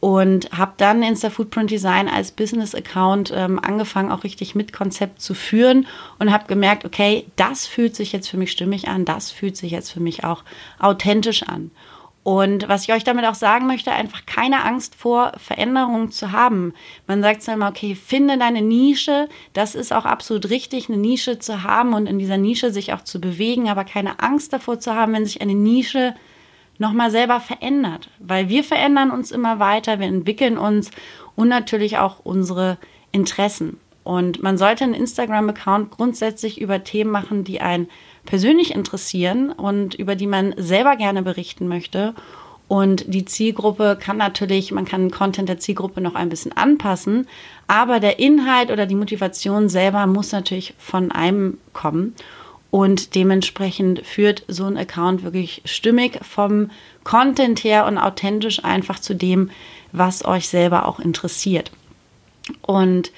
und 0.00 0.50
habe 0.50 0.72
dann 0.76 1.02
Insta 1.02 1.30
Footprint 1.30 1.70
Design 1.70 2.08
als 2.08 2.32
Business 2.32 2.74
Account 2.74 3.32
ähm, 3.34 3.58
angefangen, 3.58 4.10
auch 4.10 4.24
richtig 4.24 4.54
mit 4.54 4.72
Konzept 4.72 5.22
zu 5.22 5.32
führen 5.32 5.86
und 6.18 6.30
habe 6.30 6.46
gemerkt, 6.46 6.84
okay, 6.84 7.26
das 7.36 7.66
fühlt 7.68 7.96
sich 7.96 8.12
jetzt 8.12 8.28
für 8.28 8.36
mich 8.36 8.50
stimmig 8.50 8.88
an, 8.88 9.04
das 9.04 9.30
fühlt 9.30 9.56
sich 9.56 9.70
jetzt 9.70 9.92
für 9.92 10.00
mich 10.00 10.24
auch 10.24 10.42
authentisch 10.80 11.44
an. 11.44 11.70
Und 12.24 12.68
was 12.68 12.84
ich 12.84 12.92
euch 12.92 13.02
damit 13.02 13.24
auch 13.24 13.34
sagen 13.34 13.66
möchte, 13.66 13.90
einfach 13.90 14.26
keine 14.26 14.64
Angst 14.64 14.94
vor 14.94 15.32
Veränderungen 15.38 16.12
zu 16.12 16.30
haben. 16.30 16.72
Man 17.08 17.20
sagt 17.20 17.42
zwar 17.42 17.54
immer, 17.54 17.68
okay, 17.68 17.96
finde 17.96 18.38
deine 18.38 18.62
Nische. 18.62 19.28
Das 19.54 19.74
ist 19.74 19.92
auch 19.92 20.04
absolut 20.04 20.48
richtig, 20.48 20.88
eine 20.88 20.98
Nische 20.98 21.40
zu 21.40 21.64
haben 21.64 21.94
und 21.94 22.06
in 22.06 22.20
dieser 22.20 22.36
Nische 22.36 22.70
sich 22.70 22.92
auch 22.92 23.02
zu 23.02 23.20
bewegen, 23.20 23.68
aber 23.68 23.84
keine 23.84 24.20
Angst 24.20 24.52
davor 24.52 24.78
zu 24.78 24.94
haben, 24.94 25.12
wenn 25.14 25.24
sich 25.24 25.40
eine 25.40 25.54
Nische 25.54 26.14
nochmal 26.78 27.10
selber 27.10 27.40
verändert. 27.40 28.08
Weil 28.20 28.48
wir 28.48 28.62
verändern 28.62 29.10
uns 29.10 29.32
immer 29.32 29.58
weiter, 29.58 29.98
wir 29.98 30.06
entwickeln 30.06 30.58
uns 30.58 30.92
und 31.34 31.48
natürlich 31.48 31.98
auch 31.98 32.20
unsere 32.22 32.78
Interessen. 33.10 33.80
Und 34.04 34.42
man 34.42 34.58
sollte 34.58 34.84
einen 34.84 34.94
Instagram-Account 34.94 35.90
grundsätzlich 35.90 36.60
über 36.60 36.84
Themen 36.84 37.10
machen, 37.10 37.44
die 37.44 37.60
einen 37.60 37.88
persönlich 38.24 38.74
interessieren 38.74 39.50
und 39.50 39.94
über 39.94 40.14
die 40.14 40.26
man 40.26 40.54
selber 40.56 40.96
gerne 40.96 41.22
berichten 41.22 41.68
möchte. 41.68 42.14
Und 42.68 43.04
die 43.12 43.24
Zielgruppe 43.24 43.98
kann 44.00 44.16
natürlich, 44.16 44.72
man 44.72 44.86
kann 44.86 45.10
Content 45.10 45.48
der 45.48 45.58
Zielgruppe 45.58 46.00
noch 46.00 46.14
ein 46.14 46.30
bisschen 46.30 46.56
anpassen, 46.56 47.28
aber 47.66 48.00
der 48.00 48.18
Inhalt 48.18 48.70
oder 48.70 48.86
die 48.86 48.94
Motivation 48.94 49.68
selber 49.68 50.06
muss 50.06 50.32
natürlich 50.32 50.74
von 50.78 51.12
einem 51.12 51.58
kommen. 51.72 52.14
Und 52.70 53.14
dementsprechend 53.14 54.06
führt 54.06 54.44
so 54.48 54.64
ein 54.64 54.78
Account 54.78 55.22
wirklich 55.22 55.60
stimmig 55.66 56.18
vom 56.22 56.70
Content 57.04 57.62
her 57.62 57.84
und 57.84 57.98
authentisch 57.98 58.64
einfach 58.64 58.98
zu 58.98 59.14
dem, 59.14 59.50
was 59.92 60.24
euch 60.24 60.48
selber 60.48 60.86
auch 60.88 60.98
interessiert. 60.98 61.70
Und 62.62 63.12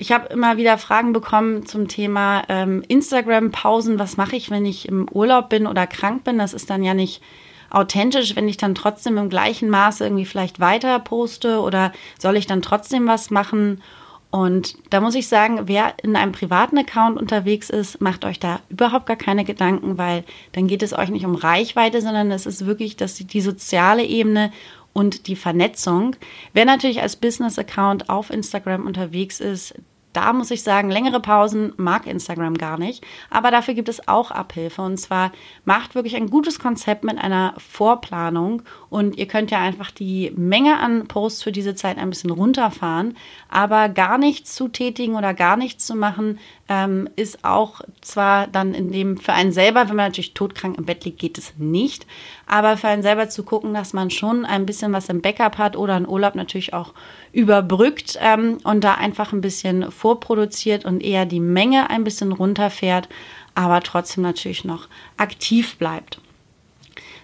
ich 0.00 0.12
habe 0.12 0.28
immer 0.28 0.56
wieder 0.56 0.78
Fragen 0.78 1.12
bekommen 1.12 1.66
zum 1.66 1.86
Thema 1.86 2.42
ähm, 2.48 2.82
Instagram-Pausen. 2.88 3.98
Was 3.98 4.16
mache 4.16 4.34
ich, 4.34 4.50
wenn 4.50 4.64
ich 4.64 4.88
im 4.88 5.06
Urlaub 5.10 5.50
bin 5.50 5.66
oder 5.66 5.86
krank 5.86 6.24
bin? 6.24 6.38
Das 6.38 6.54
ist 6.54 6.70
dann 6.70 6.82
ja 6.82 6.94
nicht 6.94 7.22
authentisch, 7.68 8.34
wenn 8.34 8.48
ich 8.48 8.56
dann 8.56 8.74
trotzdem 8.74 9.18
im 9.18 9.28
gleichen 9.28 9.68
Maße 9.68 10.04
irgendwie 10.04 10.24
vielleicht 10.24 10.58
weiter 10.58 10.98
poste 11.00 11.60
oder 11.60 11.92
soll 12.18 12.38
ich 12.38 12.46
dann 12.46 12.62
trotzdem 12.62 13.06
was 13.06 13.30
machen? 13.30 13.82
Und 14.30 14.76
da 14.90 15.00
muss 15.00 15.16
ich 15.16 15.28
sagen, 15.28 15.62
wer 15.64 15.94
in 16.02 16.16
einem 16.16 16.32
privaten 16.32 16.78
Account 16.78 17.18
unterwegs 17.18 17.68
ist, 17.68 18.00
macht 18.00 18.24
euch 18.24 18.38
da 18.38 18.60
überhaupt 18.70 19.06
gar 19.06 19.16
keine 19.16 19.44
Gedanken, 19.44 19.98
weil 19.98 20.24
dann 20.52 20.66
geht 20.66 20.82
es 20.82 20.96
euch 20.96 21.10
nicht 21.10 21.26
um 21.26 21.34
Reichweite, 21.34 22.00
sondern 22.00 22.30
es 22.30 22.46
ist 22.46 22.64
wirklich 22.64 22.96
dass 22.96 23.16
die 23.16 23.40
soziale 23.40 24.04
Ebene 24.04 24.50
und 24.92 25.26
die 25.26 25.36
Vernetzung. 25.36 26.16
Wer 26.52 26.64
natürlich 26.64 27.02
als 27.02 27.16
Business-Account 27.16 28.08
auf 28.08 28.30
Instagram 28.30 28.86
unterwegs 28.86 29.40
ist, 29.40 29.74
da 30.12 30.32
muss 30.32 30.50
ich 30.50 30.62
sagen, 30.62 30.90
längere 30.90 31.20
Pausen 31.20 31.72
mag 31.76 32.06
Instagram 32.06 32.54
gar 32.58 32.78
nicht. 32.78 33.04
Aber 33.30 33.50
dafür 33.50 33.74
gibt 33.74 33.88
es 33.88 34.08
auch 34.08 34.30
Abhilfe. 34.30 34.82
Und 34.82 34.98
zwar 34.98 35.32
macht 35.64 35.94
wirklich 35.94 36.16
ein 36.16 36.30
gutes 36.30 36.58
Konzept 36.58 37.04
mit 37.04 37.18
einer 37.18 37.54
Vorplanung. 37.58 38.62
Und 38.88 39.18
ihr 39.18 39.26
könnt 39.26 39.50
ja 39.50 39.60
einfach 39.60 39.90
die 39.90 40.32
Menge 40.36 40.78
an 40.78 41.06
Posts 41.06 41.44
für 41.44 41.52
diese 41.52 41.74
Zeit 41.74 41.98
ein 41.98 42.10
bisschen 42.10 42.30
runterfahren. 42.30 43.16
Aber 43.48 43.88
gar 43.88 44.18
nichts 44.18 44.54
zu 44.54 44.68
tätigen 44.68 45.14
oder 45.14 45.32
gar 45.32 45.56
nichts 45.56 45.86
zu 45.86 45.94
machen, 45.94 46.38
ähm, 46.68 47.08
ist 47.16 47.44
auch 47.44 47.80
zwar 48.00 48.46
dann 48.46 48.74
in 48.74 48.92
dem 48.92 49.16
für 49.16 49.32
einen 49.32 49.52
selber, 49.52 49.88
wenn 49.88 49.96
man 49.96 50.06
natürlich 50.06 50.34
todkrank 50.34 50.78
im 50.78 50.86
Bett 50.86 51.04
liegt, 51.04 51.18
geht 51.18 51.36
es 51.36 51.54
nicht. 51.58 52.06
Aber 52.46 52.76
für 52.76 52.88
einen 52.88 53.02
selber 53.02 53.28
zu 53.28 53.44
gucken, 53.44 53.74
dass 53.74 53.92
man 53.92 54.10
schon 54.10 54.44
ein 54.44 54.66
bisschen 54.66 54.92
was 54.92 55.08
im 55.08 55.20
Backup 55.20 55.58
hat 55.58 55.76
oder 55.76 55.94
einen 55.94 56.08
Urlaub 56.08 56.34
natürlich 56.34 56.72
auch 56.72 56.94
überbrückt 57.32 58.18
ähm, 58.20 58.58
und 58.64 58.82
da 58.82 58.94
einfach 58.94 59.32
ein 59.32 59.40
bisschen 59.40 59.90
vorproduziert 60.00 60.86
und 60.86 61.02
eher 61.02 61.26
die 61.26 61.40
Menge 61.40 61.90
ein 61.90 62.04
bisschen 62.04 62.32
runterfährt, 62.32 63.08
aber 63.54 63.82
trotzdem 63.82 64.22
natürlich 64.22 64.64
noch 64.64 64.88
aktiv 65.18 65.76
bleibt. 65.76 66.20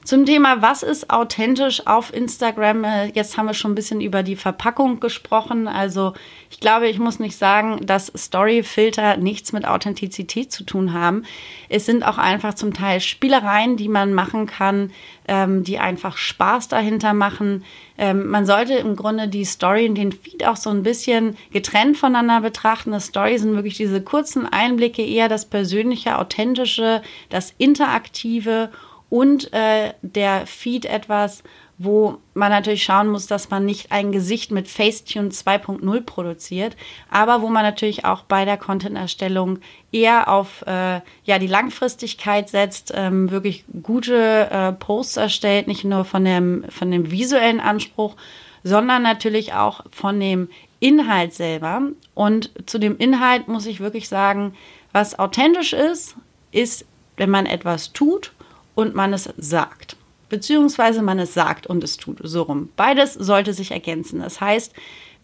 Zum 0.06 0.24
Thema, 0.24 0.62
was 0.62 0.84
ist 0.84 1.10
authentisch 1.10 1.84
auf 1.88 2.14
Instagram? 2.14 2.84
Äh, 2.84 3.06
jetzt 3.06 3.36
haben 3.36 3.46
wir 3.46 3.54
schon 3.54 3.72
ein 3.72 3.74
bisschen 3.74 4.00
über 4.00 4.22
die 4.22 4.36
Verpackung 4.36 5.00
gesprochen. 5.00 5.66
Also 5.66 6.12
ich 6.48 6.60
glaube, 6.60 6.86
ich 6.86 7.00
muss 7.00 7.18
nicht 7.18 7.36
sagen, 7.36 7.84
dass 7.84 8.12
Storyfilter 8.16 9.16
nichts 9.16 9.52
mit 9.52 9.66
Authentizität 9.66 10.52
zu 10.52 10.62
tun 10.62 10.92
haben. 10.92 11.24
Es 11.68 11.86
sind 11.86 12.04
auch 12.04 12.18
einfach 12.18 12.54
zum 12.54 12.72
Teil 12.72 13.00
Spielereien, 13.00 13.76
die 13.76 13.88
man 13.88 14.14
machen 14.14 14.46
kann, 14.46 14.92
ähm, 15.26 15.64
die 15.64 15.80
einfach 15.80 16.16
Spaß 16.16 16.68
dahinter 16.68 17.12
machen. 17.12 17.64
Ähm, 17.98 18.28
man 18.28 18.46
sollte 18.46 18.74
im 18.74 18.94
Grunde 18.94 19.26
die 19.26 19.44
Story 19.44 19.88
und 19.88 19.96
den 19.96 20.12
Feed 20.12 20.46
auch 20.46 20.54
so 20.54 20.70
ein 20.70 20.84
bisschen 20.84 21.36
getrennt 21.50 21.96
voneinander 21.96 22.42
betrachten. 22.42 22.92
Das 22.92 23.06
Story 23.06 23.38
sind 23.38 23.56
wirklich 23.56 23.76
diese 23.76 24.00
kurzen 24.00 24.46
Einblicke, 24.46 25.04
eher 25.04 25.28
das 25.28 25.46
Persönliche, 25.46 26.16
Authentische, 26.16 27.02
das 27.28 27.52
Interaktive 27.58 28.70
und 29.08 29.52
äh, 29.52 29.92
der 30.02 30.46
Feed 30.46 30.84
etwas, 30.84 31.42
wo 31.78 32.18
man 32.34 32.50
natürlich 32.50 32.84
schauen 32.84 33.08
muss, 33.08 33.26
dass 33.26 33.50
man 33.50 33.66
nicht 33.66 33.92
ein 33.92 34.10
Gesicht 34.10 34.50
mit 34.50 34.66
Facetune 34.66 35.28
2.0 35.28 36.00
produziert, 36.02 36.76
aber 37.10 37.42
wo 37.42 37.48
man 37.48 37.62
natürlich 37.62 38.04
auch 38.04 38.22
bei 38.22 38.44
der 38.44 38.56
Content-Erstellung 38.56 39.58
eher 39.92 40.28
auf 40.28 40.62
äh, 40.66 41.00
ja, 41.24 41.38
die 41.38 41.46
Langfristigkeit 41.46 42.48
setzt, 42.48 42.92
ähm, 42.94 43.30
wirklich 43.30 43.64
gute 43.82 44.50
äh, 44.50 44.72
Posts 44.72 45.18
erstellt, 45.18 45.68
nicht 45.68 45.84
nur 45.84 46.04
von 46.04 46.24
dem, 46.24 46.64
von 46.70 46.90
dem 46.90 47.10
visuellen 47.10 47.60
Anspruch, 47.60 48.16
sondern 48.64 49.02
natürlich 49.02 49.52
auch 49.52 49.82
von 49.92 50.18
dem 50.18 50.48
Inhalt 50.80 51.34
selber. 51.34 51.82
Und 52.14 52.50
zu 52.66 52.78
dem 52.78 52.96
Inhalt 52.96 53.48
muss 53.48 53.66
ich 53.66 53.80
wirklich 53.80 54.08
sagen, 54.08 54.54
was 54.92 55.18
authentisch 55.18 55.74
ist, 55.74 56.16
ist, 56.52 56.86
wenn 57.16 57.30
man 57.30 57.46
etwas 57.46 57.92
tut 57.92 58.32
und 58.76 58.94
man 58.94 59.12
es 59.12 59.28
sagt. 59.36 59.96
Beziehungsweise 60.28 61.02
man 61.02 61.18
es 61.18 61.34
sagt 61.34 61.66
und 61.66 61.82
es 61.82 61.96
tut. 61.96 62.18
So 62.22 62.42
rum. 62.42 62.68
Beides 62.76 63.14
sollte 63.14 63.52
sich 63.52 63.72
ergänzen. 63.72 64.20
Das 64.20 64.40
heißt, 64.40 64.72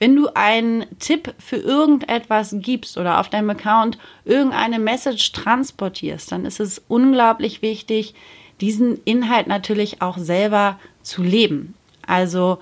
wenn 0.00 0.16
du 0.16 0.28
einen 0.34 0.86
Tipp 0.98 1.32
für 1.38 1.56
irgendetwas 1.56 2.56
gibst 2.58 2.98
oder 2.98 3.20
auf 3.20 3.28
deinem 3.28 3.50
Account 3.50 3.98
irgendeine 4.24 4.80
Message 4.80 5.30
transportierst, 5.30 6.32
dann 6.32 6.44
ist 6.44 6.58
es 6.58 6.82
unglaublich 6.88 7.62
wichtig, 7.62 8.14
diesen 8.60 9.00
Inhalt 9.04 9.46
natürlich 9.46 10.02
auch 10.02 10.18
selber 10.18 10.80
zu 11.02 11.22
leben. 11.22 11.74
Also 12.04 12.58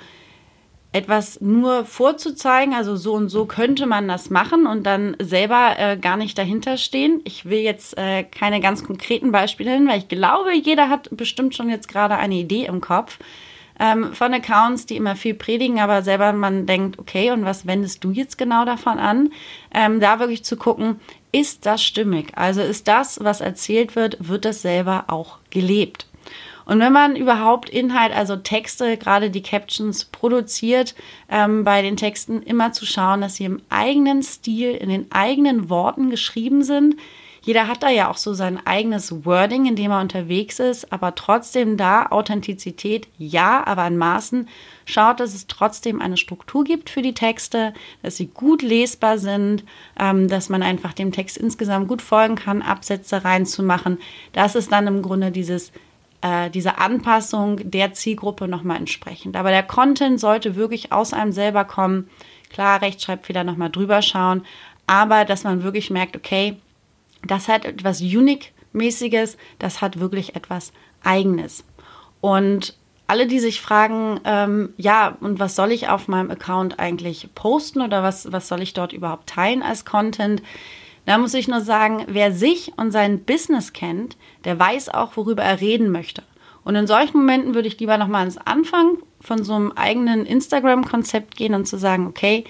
etwas 0.93 1.41
nur 1.41 1.85
vorzuzeigen, 1.85 2.75
also 2.75 2.97
so 2.97 3.15
und 3.15 3.29
so 3.29 3.45
könnte 3.47 3.87
man 3.87 4.09
das 4.09 4.29
machen 4.29 4.67
und 4.67 4.85
dann 4.85 5.17
selber 5.21 5.75
äh, 5.79 5.97
gar 5.97 6.17
nicht 6.17 6.37
dahinter 6.37 6.77
stehen. 6.77 7.21
Ich 7.25 7.45
will 7.45 7.61
jetzt 7.61 7.97
äh, 7.97 8.25
keine 8.25 8.61
ganz 8.61 8.85
konkreten 8.85 9.31
Beispiele 9.31 9.71
nennen, 9.71 9.89
weil 9.89 9.99
ich 9.99 10.09
glaube, 10.09 10.53
jeder 10.55 10.89
hat 10.89 11.09
bestimmt 11.13 11.55
schon 11.55 11.71
jetzt 11.71 11.89
gerade 11.89 12.17
eine 12.17 12.35
Idee 12.35 12.65
im 12.65 12.81
Kopf 12.81 13.19
ähm, 13.79 14.13
von 14.15 14.35
Accounts, 14.35 14.87
die 14.87 14.97
immer 14.97 15.17
viel 15.17 15.35
predigen, 15.35 15.81
aber 15.81 16.03
selber 16.03 16.33
man 16.33 16.67
denkt, 16.67 16.99
okay, 16.99 17.31
und 17.31 17.45
was 17.45 17.67
wendest 17.67 18.05
du 18.05 18.11
jetzt 18.11 18.37
genau 18.37 18.65
davon 18.65 18.99
an? 18.99 19.33
Ähm, 19.73 20.01
da 20.01 20.19
wirklich 20.19 20.45
zu 20.45 20.57
gucken, 20.57 21.01
ist 21.33 21.67
das 21.67 21.83
stimmig? 21.83 22.33
Also 22.37 22.61
ist 22.61 22.89
das, 22.89 23.23
was 23.23 23.41
erzählt 23.41 23.95
wird, 23.95 24.17
wird 24.21 24.45
das 24.45 24.63
selber 24.63 25.05
auch 25.07 25.39
gelebt? 25.51 26.10
Und 26.71 26.79
wenn 26.79 26.93
man 26.93 27.17
überhaupt 27.17 27.69
Inhalt, 27.69 28.13
also 28.13 28.37
Texte, 28.37 28.97
gerade 28.97 29.31
die 29.31 29.43
Captions 29.43 30.05
produziert, 30.05 30.95
ähm, 31.29 31.65
bei 31.65 31.83
den 31.83 31.97
Texten 31.97 32.45
immer 32.45 32.71
zu 32.71 32.87
schauen, 32.87 33.23
dass 33.23 33.35
sie 33.35 33.45
im 33.45 33.61
eigenen 33.71 34.23
Stil, 34.23 34.77
in 34.77 34.89
den 34.89 35.11
eigenen 35.11 35.69
Worten 35.69 36.11
geschrieben 36.11 36.63
sind. 36.63 36.95
Jeder 37.43 37.67
hat 37.67 37.83
da 37.83 37.91
ja 37.91 38.09
auch 38.09 38.19
so 38.19 38.35
sein 38.35 38.65
eigenes 38.65 39.25
Wording, 39.25 39.67
in 39.67 39.75
dem 39.75 39.91
er 39.91 40.01
unterwegs 40.01 40.61
ist, 40.61 40.93
aber 40.93 41.17
trotzdem 41.17 41.77
da 41.77 42.07
Authentizität, 42.07 43.09
ja, 43.19 43.67
aber 43.67 43.85
in 43.89 43.99
Maßen. 43.99 44.47
Schaut, 44.85 45.19
dass 45.19 45.35
es 45.35 45.49
trotzdem 45.49 46.01
eine 46.01 46.17
Struktur 46.17 46.63
gibt 46.63 46.89
für 46.89 47.03
die 47.03 47.15
Texte, 47.15 47.75
dass 48.05 48.17
sie 48.17 48.29
gut 48.29 48.63
lesbar 48.63 49.19
sind, 49.19 49.65
ähm, 49.99 50.29
dass 50.29 50.49
man 50.49 50.63
einfach 50.63 50.93
dem 50.93 51.11
Text 51.11 51.37
insgesamt 51.37 51.89
gut 51.89 52.01
folgen 52.01 52.37
kann, 52.37 52.63
Absätze 52.63 53.25
reinzumachen. 53.25 53.99
Das 54.33 54.55
ist 54.55 54.71
dann 54.71 54.87
im 54.87 55.03
Grunde 55.03 55.33
dieses 55.33 55.73
äh, 56.23 56.51
diese 56.51 56.79
Anpassung 56.79 57.71
der 57.71 57.93
Zielgruppe 57.93 58.49
nochmal 58.49 58.77
entsprechend. 58.77 59.37
Aber 59.37 59.51
der 59.51 59.63
Content 59.63 60.21
sollte 60.21 60.57
wirklich 60.57 60.93
aus 60.93 61.13
einem 61.13 61.33
selber 61.33 61.65
kommen. 61.65 62.09
Klar, 62.51 62.83
Rechtschreibfehler 62.83 63.45
nochmal 63.45 63.71
drüber 63.71 64.03
schauen, 64.03 64.45
aber 64.87 65.25
dass 65.25 65.45
man 65.45 65.63
wirklich 65.63 65.91
merkt, 65.91 66.17
okay, 66.17 66.57
das 67.25 67.49
hat 67.49 67.65
etwas 67.65 68.01
Unique-mäßiges, 68.01 69.37
das 69.59 69.81
hat 69.81 70.01
wirklich 70.01 70.35
etwas 70.35 70.73
Eigenes. 71.05 71.65
Und 72.21 72.77
alle, 73.07 73.27
die 73.27 73.41
sich 73.41 73.61
fragen, 73.61 74.21
ähm, 74.25 74.73
ja, 74.77 75.17
und 75.21 75.39
was 75.39 75.57
soll 75.57 75.73
ich 75.73 75.89
auf 75.89 76.07
meinem 76.07 76.31
Account 76.31 76.79
eigentlich 76.79 77.29
posten 77.35 77.83
oder 77.83 78.03
was, 78.03 78.31
was 78.33 78.47
soll 78.47 78.63
ich 78.63 78.73
dort 78.73 78.93
überhaupt 78.93 79.29
teilen 79.29 79.63
als 79.63 79.85
Content? 79.85 80.43
Da 81.11 81.19
muss 81.19 81.35
ich 81.35 81.49
nur 81.49 81.61
sagen, 81.61 82.05
wer 82.07 82.31
sich 82.31 82.73
und 82.77 82.93
sein 82.93 83.25
Business 83.25 83.73
kennt, 83.73 84.17
der 84.45 84.61
weiß 84.61 84.91
auch, 84.91 85.17
worüber 85.17 85.43
er 85.43 85.61
reden 85.61 85.91
möchte. 85.91 86.23
Und 86.63 86.77
in 86.77 86.87
solchen 86.87 87.19
Momenten 87.19 87.53
würde 87.53 87.67
ich 87.67 87.81
lieber 87.81 87.99
nochmal 87.99 88.21
ans 88.21 88.39
Anfang 88.39 88.99
von 89.21 89.43
so 89.43 89.55
einem 89.55 89.73
eigenen 89.73 90.25
Instagram-Konzept 90.25 91.37
gehen 91.37 91.55
und 91.57 91.67
zu 91.67 91.79
sagen, 91.79 92.07
okay, 92.07 92.45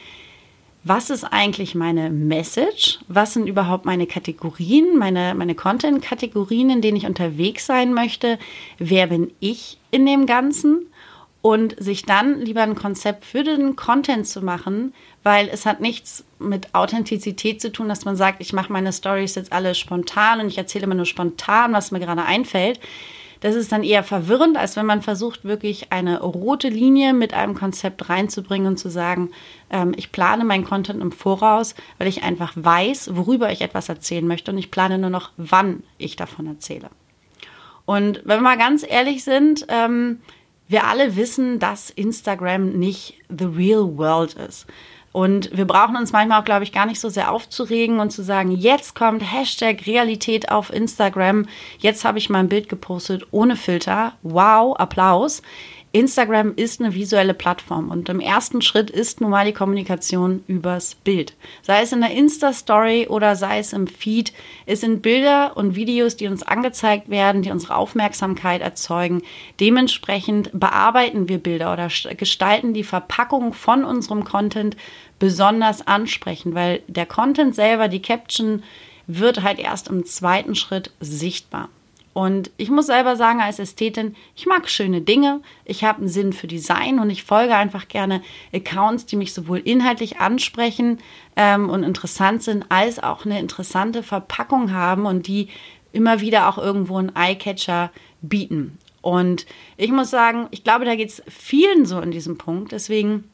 was 0.85 1.09
ist 1.09 1.25
eigentlich 1.25 1.75
meine 1.75 2.11
Message? 2.11 2.99
Was 3.09 3.33
sind 3.33 3.47
überhaupt 3.47 3.87
meine 3.87 4.07
Kategorien, 4.07 4.99
meine, 4.99 5.35
meine 5.35 5.55
Content-Kategorien, 5.55 6.69
in 6.69 6.83
denen 6.83 6.99
ich 6.99 7.07
unterwegs 7.07 7.64
sein 7.64 7.95
möchte? 7.95 8.38
Wer 8.76 9.07
bin 9.07 9.33
ich 9.40 9.79
in 9.90 10.05
dem 10.05 10.26
Ganzen? 10.26 10.87
Und 11.40 11.83
sich 11.83 12.02
dann 12.02 12.38
lieber 12.43 12.61
ein 12.61 12.75
Konzept 12.75 13.25
für 13.25 13.43
den 13.43 13.75
Content 13.75 14.26
zu 14.26 14.43
machen, 14.43 14.93
weil 15.22 15.48
es 15.48 15.66
hat 15.66 15.80
nichts 15.80 16.24
mit 16.38 16.74
Authentizität 16.74 17.60
zu 17.60 17.72
tun, 17.72 17.88
dass 17.88 18.04
man 18.04 18.16
sagt, 18.16 18.40
ich 18.40 18.52
mache 18.52 18.72
meine 18.72 18.92
Stories 18.92 19.34
jetzt 19.34 19.52
alle 19.52 19.74
spontan 19.74 20.40
und 20.40 20.48
ich 20.48 20.58
erzähle 20.58 20.84
immer 20.84 20.94
nur 20.94 21.06
spontan, 21.06 21.72
was 21.72 21.90
mir 21.90 22.00
gerade 22.00 22.24
einfällt 22.24 22.80
das 23.40 23.54
ist 23.54 23.72
dann 23.72 23.82
eher 23.82 24.04
verwirrend, 24.04 24.56
als 24.56 24.76
wenn 24.76 24.86
man 24.86 25.00
versucht, 25.02 25.44
wirklich 25.44 25.92
eine 25.92 26.20
rote 26.20 26.68
Linie 26.68 27.14
mit 27.14 27.32
einem 27.32 27.54
Konzept 27.54 28.08
reinzubringen 28.08 28.68
und 28.68 28.76
zu 28.76 28.90
sagen, 28.90 29.30
ähm, 29.70 29.94
ich 29.96 30.12
plane 30.12 30.44
meinen 30.44 30.64
Content 30.64 31.00
im 31.00 31.10
Voraus, 31.10 31.74
weil 31.98 32.06
ich 32.06 32.22
einfach 32.22 32.52
weiß, 32.54 33.16
worüber 33.16 33.50
ich 33.50 33.62
etwas 33.62 33.88
erzählen 33.88 34.26
möchte 34.26 34.50
und 34.50 34.58
ich 34.58 34.70
plane 34.70 34.98
nur 34.98 35.10
noch, 35.10 35.30
wann 35.38 35.82
ich 35.96 36.16
davon 36.16 36.46
erzähle. 36.46 36.90
Und 37.86 38.20
wenn 38.24 38.38
wir 38.38 38.42
mal 38.42 38.58
ganz 38.58 38.84
ehrlich 38.86 39.24
sind, 39.24 39.64
ähm, 39.68 40.20
wir 40.68 40.86
alle 40.86 41.16
wissen, 41.16 41.58
dass 41.58 41.90
Instagram 41.90 42.78
nicht 42.78 43.14
the 43.28 43.46
real 43.46 43.96
world 43.96 44.34
ist. 44.34 44.66
Und 45.12 45.57
wir 45.57 45.67
brauchen 45.67 45.97
uns 45.97 46.12
manchmal 46.12 46.40
auch, 46.40 46.45
glaube 46.45 46.62
ich, 46.62 46.73
gar 46.73 46.87
nicht 46.87 47.00
so 47.00 47.09
sehr 47.09 47.33
aufzuregen 47.33 47.99
und 47.99 48.11
zu 48.11 48.23
sagen, 48.23 48.52
jetzt 48.52 48.95
kommt 48.95 49.23
Hashtag 49.23 49.87
Realität 49.87 50.50
auf 50.50 50.73
Instagram. 50.73 51.47
Jetzt 51.79 52.05
habe 52.05 52.19
ich 52.19 52.31
mal 52.31 52.38
ein 52.38 52.49
Bild 52.49 52.69
gepostet 52.69 53.26
ohne 53.33 53.57
Filter. 53.57 54.12
Wow, 54.23 54.76
Applaus. 54.79 55.43
Instagram 55.92 56.54
ist 56.54 56.80
eine 56.80 56.94
visuelle 56.94 57.35
Plattform 57.35 57.90
und 57.90 58.09
im 58.09 58.20
ersten 58.20 58.62
Schritt 58.62 58.90
ist 58.90 59.20
nun 59.20 59.30
mal 59.30 59.44
die 59.44 59.52
Kommunikation 59.52 60.44
übers 60.47 60.94
Bild. 60.94 61.35
Sei 61.62 61.82
es 61.82 61.90
in 61.92 62.00
der 62.00 62.12
Insta-Story 62.12 63.09
oder 63.09 63.35
sei 63.35 63.59
es 63.59 63.73
im 63.73 63.88
Feed. 63.88 64.32
Es 64.66 64.82
sind 64.82 65.02
Bilder 65.02 65.56
und 65.56 65.75
Videos, 65.75 66.14
die 66.14 66.28
uns 66.28 66.44
angezeigt 66.44 67.11
werden, 67.11 67.42
die 67.42 67.50
unsere 67.50 67.75
Aufmerksamkeit 67.75 68.61
erzeugen. 68.61 69.23
Dementsprechend 69.59 70.50
bearbeiten 70.52 71.28
wir 71.28 71.38
Bilder 71.38 71.73
oder 71.73 71.88
gestalten 72.16 72.73
die 72.73 72.85
Verpackung 72.85 73.52
von 73.52 73.82
unserem 73.82 74.23
Content 74.23 74.76
besonders 75.18 75.85
ansprechend, 75.88 76.54
weil 76.54 76.82
der 76.87 77.06
Content 77.06 77.56
selber, 77.56 77.88
die 77.88 78.00
Caption, 78.00 78.62
wird 79.09 79.42
halt 79.42 79.59
erst 79.59 79.88
im 79.88 80.06
zweiten 80.06 80.54
Schritt 80.54 80.92
sichtbar. 81.00 81.68
Und 82.12 82.50
ich 82.57 82.71
muss 82.71 82.87
selber 82.87 83.14
sagen, 83.14 83.40
als 83.40 83.61
Ästhetin, 83.61 84.17
ich 84.35 84.47
mag 84.47 84.69
schöne 84.69 85.00
Dinge, 85.00 85.43
ich 85.64 85.85
habe 85.85 85.99
einen 85.99 86.09
Sinn 86.09 86.33
für 86.33 86.49
Design 86.49 86.99
und 86.99 87.09
ich 87.09 87.23
folge 87.23 87.55
einfach 87.55 87.87
gerne 87.87 88.21
Accounts, 88.52 89.07
die 89.07 89.17
mich 89.17 89.33
sowohl 89.33 89.59
inhaltlich 89.59 90.19
ansprechen 90.19 90.99
ähm, 91.37 91.71
und 91.71 91.85
interessant 91.85 92.43
sind, 92.43 92.67
als 92.69 93.00
auch 93.00 93.25
eine 93.25 93.38
interessante 93.38 94.02
Verpackung 94.02 94.73
haben 94.73 95.07
und 95.07 95.29
die 95.29 95.49
immer 95.93 96.21
wieder 96.21 96.49
auch 96.49 96.59
irgendwo 96.59 96.97
einen 96.97 97.14
Eyecatcher 97.14 97.93
bieten. 98.23 98.79
Und 99.02 99.47
ich 99.76 99.90
muss 99.93 100.11
sagen, 100.11 100.49
ich 100.50 100.64
glaube, 100.64 100.85
da 100.85 100.97
geht 100.97 101.09
es 101.09 101.23
vielen 101.29 101.87
so 101.87 102.00
in 102.00 102.11
diesem 102.11 102.38
Punkt. 102.38 102.73
Deswegen 102.73 103.31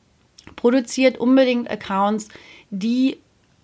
produziert 0.54 1.18
unbedingt 1.18 1.70
Accounts, 1.70 2.28
die 2.70 3.18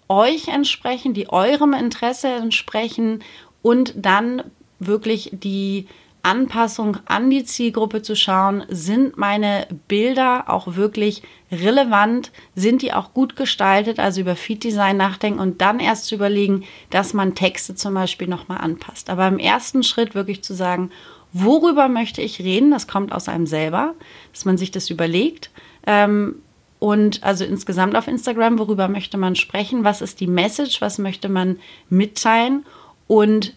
euch 0.09 0.49
entsprechen, 0.49 1.15
die 1.15 1.29
eurem 1.29 1.75
Interesse 1.75 2.29
entsprechen 2.29 3.23
und 3.63 3.95
dann 3.97 4.43
wirklich 4.87 5.31
die 5.33 5.87
Anpassung 6.23 6.99
an 7.07 7.31
die 7.31 7.45
Zielgruppe 7.45 8.03
zu 8.03 8.15
schauen, 8.15 8.65
sind 8.69 9.19
meine 9.19 9.67
Bilder 9.89 10.45
auch 10.47 10.77
wirklich 10.77 11.23
relevant, 11.51 12.31
sind 12.55 12.83
die 12.83 12.93
auch 12.93 13.13
gut 13.13 13.35
gestaltet, 13.35 13.99
also 13.99 14.21
über 14.21 14.37
Feed-Design 14.37 14.97
nachdenken 14.97 15.41
und 15.41 15.61
dann 15.61 15.81
erst 15.81 16.07
zu 16.07 16.15
überlegen, 16.15 16.65
dass 16.91 17.13
man 17.13 17.35
Texte 17.35 17.75
zum 17.75 17.95
Beispiel 17.95 18.29
nochmal 18.29 18.59
anpasst. 18.59 19.11
Aber 19.11 19.27
im 19.27 19.39
ersten 19.39 19.83
Schritt 19.83 20.15
wirklich 20.15 20.43
zu 20.43 20.55
sagen, 20.55 20.91
worüber 21.33 21.89
möchte 21.89 22.23
ich 22.23 22.41
reden, 22.41 22.71
das 22.71 22.87
kommt 22.87 23.13
aus 23.13 23.29
einem 23.29 23.47
selber, 23.47 23.95
dass 24.33 24.45
man 24.45 24.57
sich 24.57 24.71
das 24.71 24.91
überlegt. 24.91 25.51
Ähm, 25.87 26.37
und 26.79 27.23
also 27.25 27.45
insgesamt 27.45 27.97
auf 27.97 28.07
Instagram, 28.07 28.59
worüber 28.59 28.89
möchte 28.89 29.17
man 29.17 29.35
sprechen, 29.35 29.83
was 29.85 30.03
ist 30.03 30.21
die 30.21 30.27
Message, 30.27 30.81
was 30.81 30.99
möchte 30.99 31.29
man 31.29 31.59
mitteilen? 31.89 32.65
Und 33.09 33.55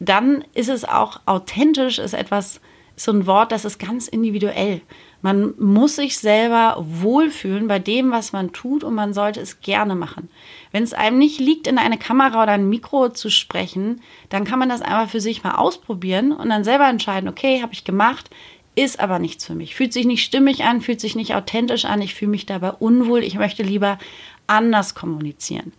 dann 0.00 0.44
ist 0.54 0.68
es 0.68 0.84
auch 0.84 1.20
authentisch, 1.26 1.98
ist 1.98 2.14
etwas, 2.14 2.60
so 3.00 3.12
ein 3.12 3.26
Wort, 3.26 3.52
das 3.52 3.64
ist 3.64 3.78
ganz 3.78 4.08
individuell. 4.08 4.80
Man 5.22 5.54
muss 5.58 5.96
sich 5.96 6.18
selber 6.18 6.76
wohlfühlen 6.78 7.68
bei 7.68 7.78
dem, 7.78 8.10
was 8.10 8.32
man 8.32 8.52
tut 8.52 8.84
und 8.84 8.94
man 8.94 9.14
sollte 9.14 9.40
es 9.40 9.60
gerne 9.60 9.94
machen. 9.94 10.28
Wenn 10.70 10.82
es 10.82 10.94
einem 10.94 11.18
nicht 11.18 11.40
liegt, 11.40 11.66
in 11.66 11.78
eine 11.78 11.98
Kamera 11.98 12.42
oder 12.42 12.52
ein 12.52 12.68
Mikro 12.68 13.08
zu 13.08 13.30
sprechen, 13.30 14.00
dann 14.28 14.44
kann 14.44 14.58
man 14.58 14.68
das 14.68 14.82
einfach 14.82 15.10
für 15.10 15.20
sich 15.20 15.42
mal 15.42 15.56
ausprobieren 15.56 16.32
und 16.32 16.48
dann 16.50 16.64
selber 16.64 16.88
entscheiden, 16.88 17.28
okay, 17.28 17.62
habe 17.62 17.72
ich 17.72 17.84
gemacht, 17.84 18.30
ist 18.74 19.00
aber 19.00 19.18
nichts 19.18 19.44
für 19.44 19.54
mich. 19.54 19.74
Fühlt 19.74 19.92
sich 19.92 20.06
nicht 20.06 20.24
stimmig 20.24 20.64
an, 20.64 20.80
fühlt 20.80 21.00
sich 21.00 21.16
nicht 21.16 21.34
authentisch 21.34 21.84
an, 21.84 22.00
ich 22.00 22.14
fühle 22.14 22.30
mich 22.30 22.46
dabei 22.46 22.72
unwohl, 22.72 23.24
ich 23.24 23.34
möchte 23.34 23.64
lieber 23.64 23.98
anders 24.46 24.94
kommunizieren. 24.94 25.72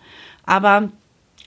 Aber 0.45 0.89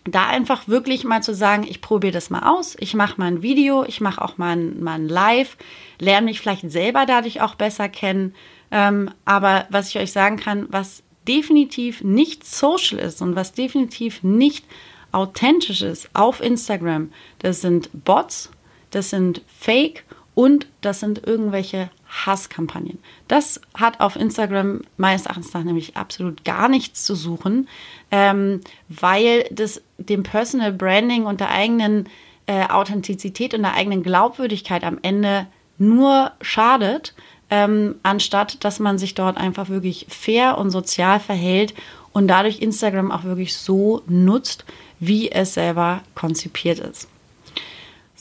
da 0.04 0.26
einfach 0.26 0.66
wirklich 0.66 1.04
mal 1.04 1.22
zu 1.22 1.34
sagen, 1.34 1.64
ich 1.68 1.80
probiere 1.80 2.12
das 2.12 2.30
mal 2.30 2.42
aus, 2.48 2.76
ich 2.80 2.94
mache 2.94 3.20
mal 3.20 3.26
ein 3.26 3.42
Video, 3.42 3.84
ich 3.84 4.00
mache 4.00 4.20
auch 4.20 4.36
mal 4.36 4.56
ein, 4.56 4.82
mal 4.82 4.94
ein 4.94 5.08
Live, 5.08 5.56
lerne 5.98 6.26
mich 6.26 6.40
vielleicht 6.40 6.68
selber 6.70 7.06
dadurch 7.06 7.40
auch 7.40 7.54
besser 7.54 7.88
kennen. 7.88 8.34
Ähm, 8.70 9.10
aber 9.24 9.66
was 9.70 9.88
ich 9.88 9.98
euch 9.98 10.12
sagen 10.12 10.38
kann, 10.38 10.66
was 10.70 11.02
definitiv 11.28 12.02
nicht 12.02 12.44
social 12.44 12.98
ist 12.98 13.22
und 13.22 13.36
was 13.36 13.52
definitiv 13.52 14.22
nicht 14.22 14.64
authentisch 15.12 15.82
ist 15.82 16.08
auf 16.14 16.40
Instagram, 16.40 17.12
das 17.38 17.60
sind 17.60 17.90
Bots, 17.92 18.50
das 18.90 19.10
sind 19.10 19.42
Fake 19.46 20.04
und 20.34 20.66
das 20.80 21.00
sind 21.00 21.26
irgendwelche 21.26 21.90
Hasskampagnen. 22.12 22.98
Das 23.26 23.60
hat 23.74 24.00
auf 24.00 24.16
Instagram 24.16 24.82
meines 24.96 25.26
Erachtens 25.26 25.54
nach 25.54 25.64
nämlich 25.64 25.96
absolut 25.96 26.44
gar 26.44 26.68
nichts 26.68 27.04
zu 27.04 27.14
suchen, 27.14 27.68
ähm, 28.10 28.60
weil 28.88 29.44
das 29.50 29.82
dem 29.96 30.22
Personal 30.22 30.72
Branding 30.72 31.24
und 31.24 31.40
der 31.40 31.50
eigenen 31.50 32.08
äh, 32.46 32.68
Authentizität 32.68 33.54
und 33.54 33.62
der 33.62 33.74
eigenen 33.74 34.02
Glaubwürdigkeit 34.02 34.84
am 34.84 34.98
Ende 35.00 35.46
nur 35.78 36.32
schadet, 36.42 37.14
ähm, 37.50 37.96
anstatt 38.02 38.62
dass 38.62 38.78
man 38.78 38.98
sich 38.98 39.14
dort 39.14 39.38
einfach 39.38 39.70
wirklich 39.70 40.06
fair 40.08 40.58
und 40.58 40.70
sozial 40.70 41.18
verhält 41.18 41.72
und 42.12 42.28
dadurch 42.28 42.60
Instagram 42.60 43.10
auch 43.10 43.24
wirklich 43.24 43.56
so 43.56 44.02
nutzt, 44.06 44.66
wie 45.00 45.32
es 45.32 45.54
selber 45.54 46.02
konzipiert 46.14 46.78
ist. 46.78 47.08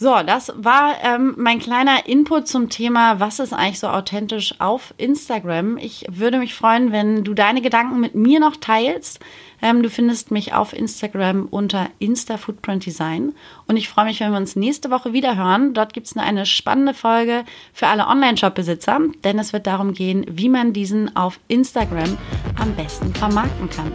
So, 0.02 0.16
das 0.26 0.52
war 0.56 0.96
ähm, 1.04 1.36
mein 1.38 1.60
kleiner 1.60 2.08
Input 2.08 2.48
zum 2.48 2.70
Thema, 2.70 3.20
was 3.20 3.38
ist 3.38 3.54
eigentlich 3.54 3.78
so 3.78 3.88
authentisch 3.88 4.56
auf 4.58 4.96
Instagram. 4.98 5.78
Ich 5.78 6.08
würde 6.10 6.40
mich 6.40 6.56
freuen, 6.56 6.92
wenn 6.92 7.24
du 7.24 7.36
deine 7.36 7.62
Gedanken 7.62 8.00
mit 8.00 8.16
mir 8.16 8.40
noch 8.40 8.56
teilst. 8.56 9.20
Ähm, 9.62 9.84
du 9.84 9.92
findest 9.92 10.32
mich 10.32 10.56
auf 10.56 10.74
Instagram 10.74 11.48
unter 11.52 11.88
Insta 12.00 12.38
Footprint 12.38 12.84
Design. 12.84 13.36
Und 13.68 13.78
ich 13.78 13.90
freue 13.90 14.06
mich, 14.06 14.20
wenn 14.22 14.32
wir 14.32 14.40
uns 14.40 14.56
nächste 14.56 14.90
Woche 14.90 15.14
wieder 15.14 15.36
hören. 15.36 15.76
Dort 15.76 15.94
gibt 15.94 16.08
es 16.08 16.18
eine 16.18 16.48
spannende 16.48 16.96
Folge 16.96 17.44
für 17.72 17.86
alle 17.86 18.08
Online-Shop-Besitzer, 18.08 19.02
denn 19.24 19.38
es 19.38 19.54
wird 19.54 19.68
darum 19.68 19.94
gehen, 19.94 20.26
wie 20.28 20.50
man 20.50 20.74
diesen 20.74 21.16
auf 21.16 21.40
Instagram 21.48 22.18
am 22.60 22.74
besten 22.76 23.14
vermarkten 23.14 23.70
kann. 23.70 23.94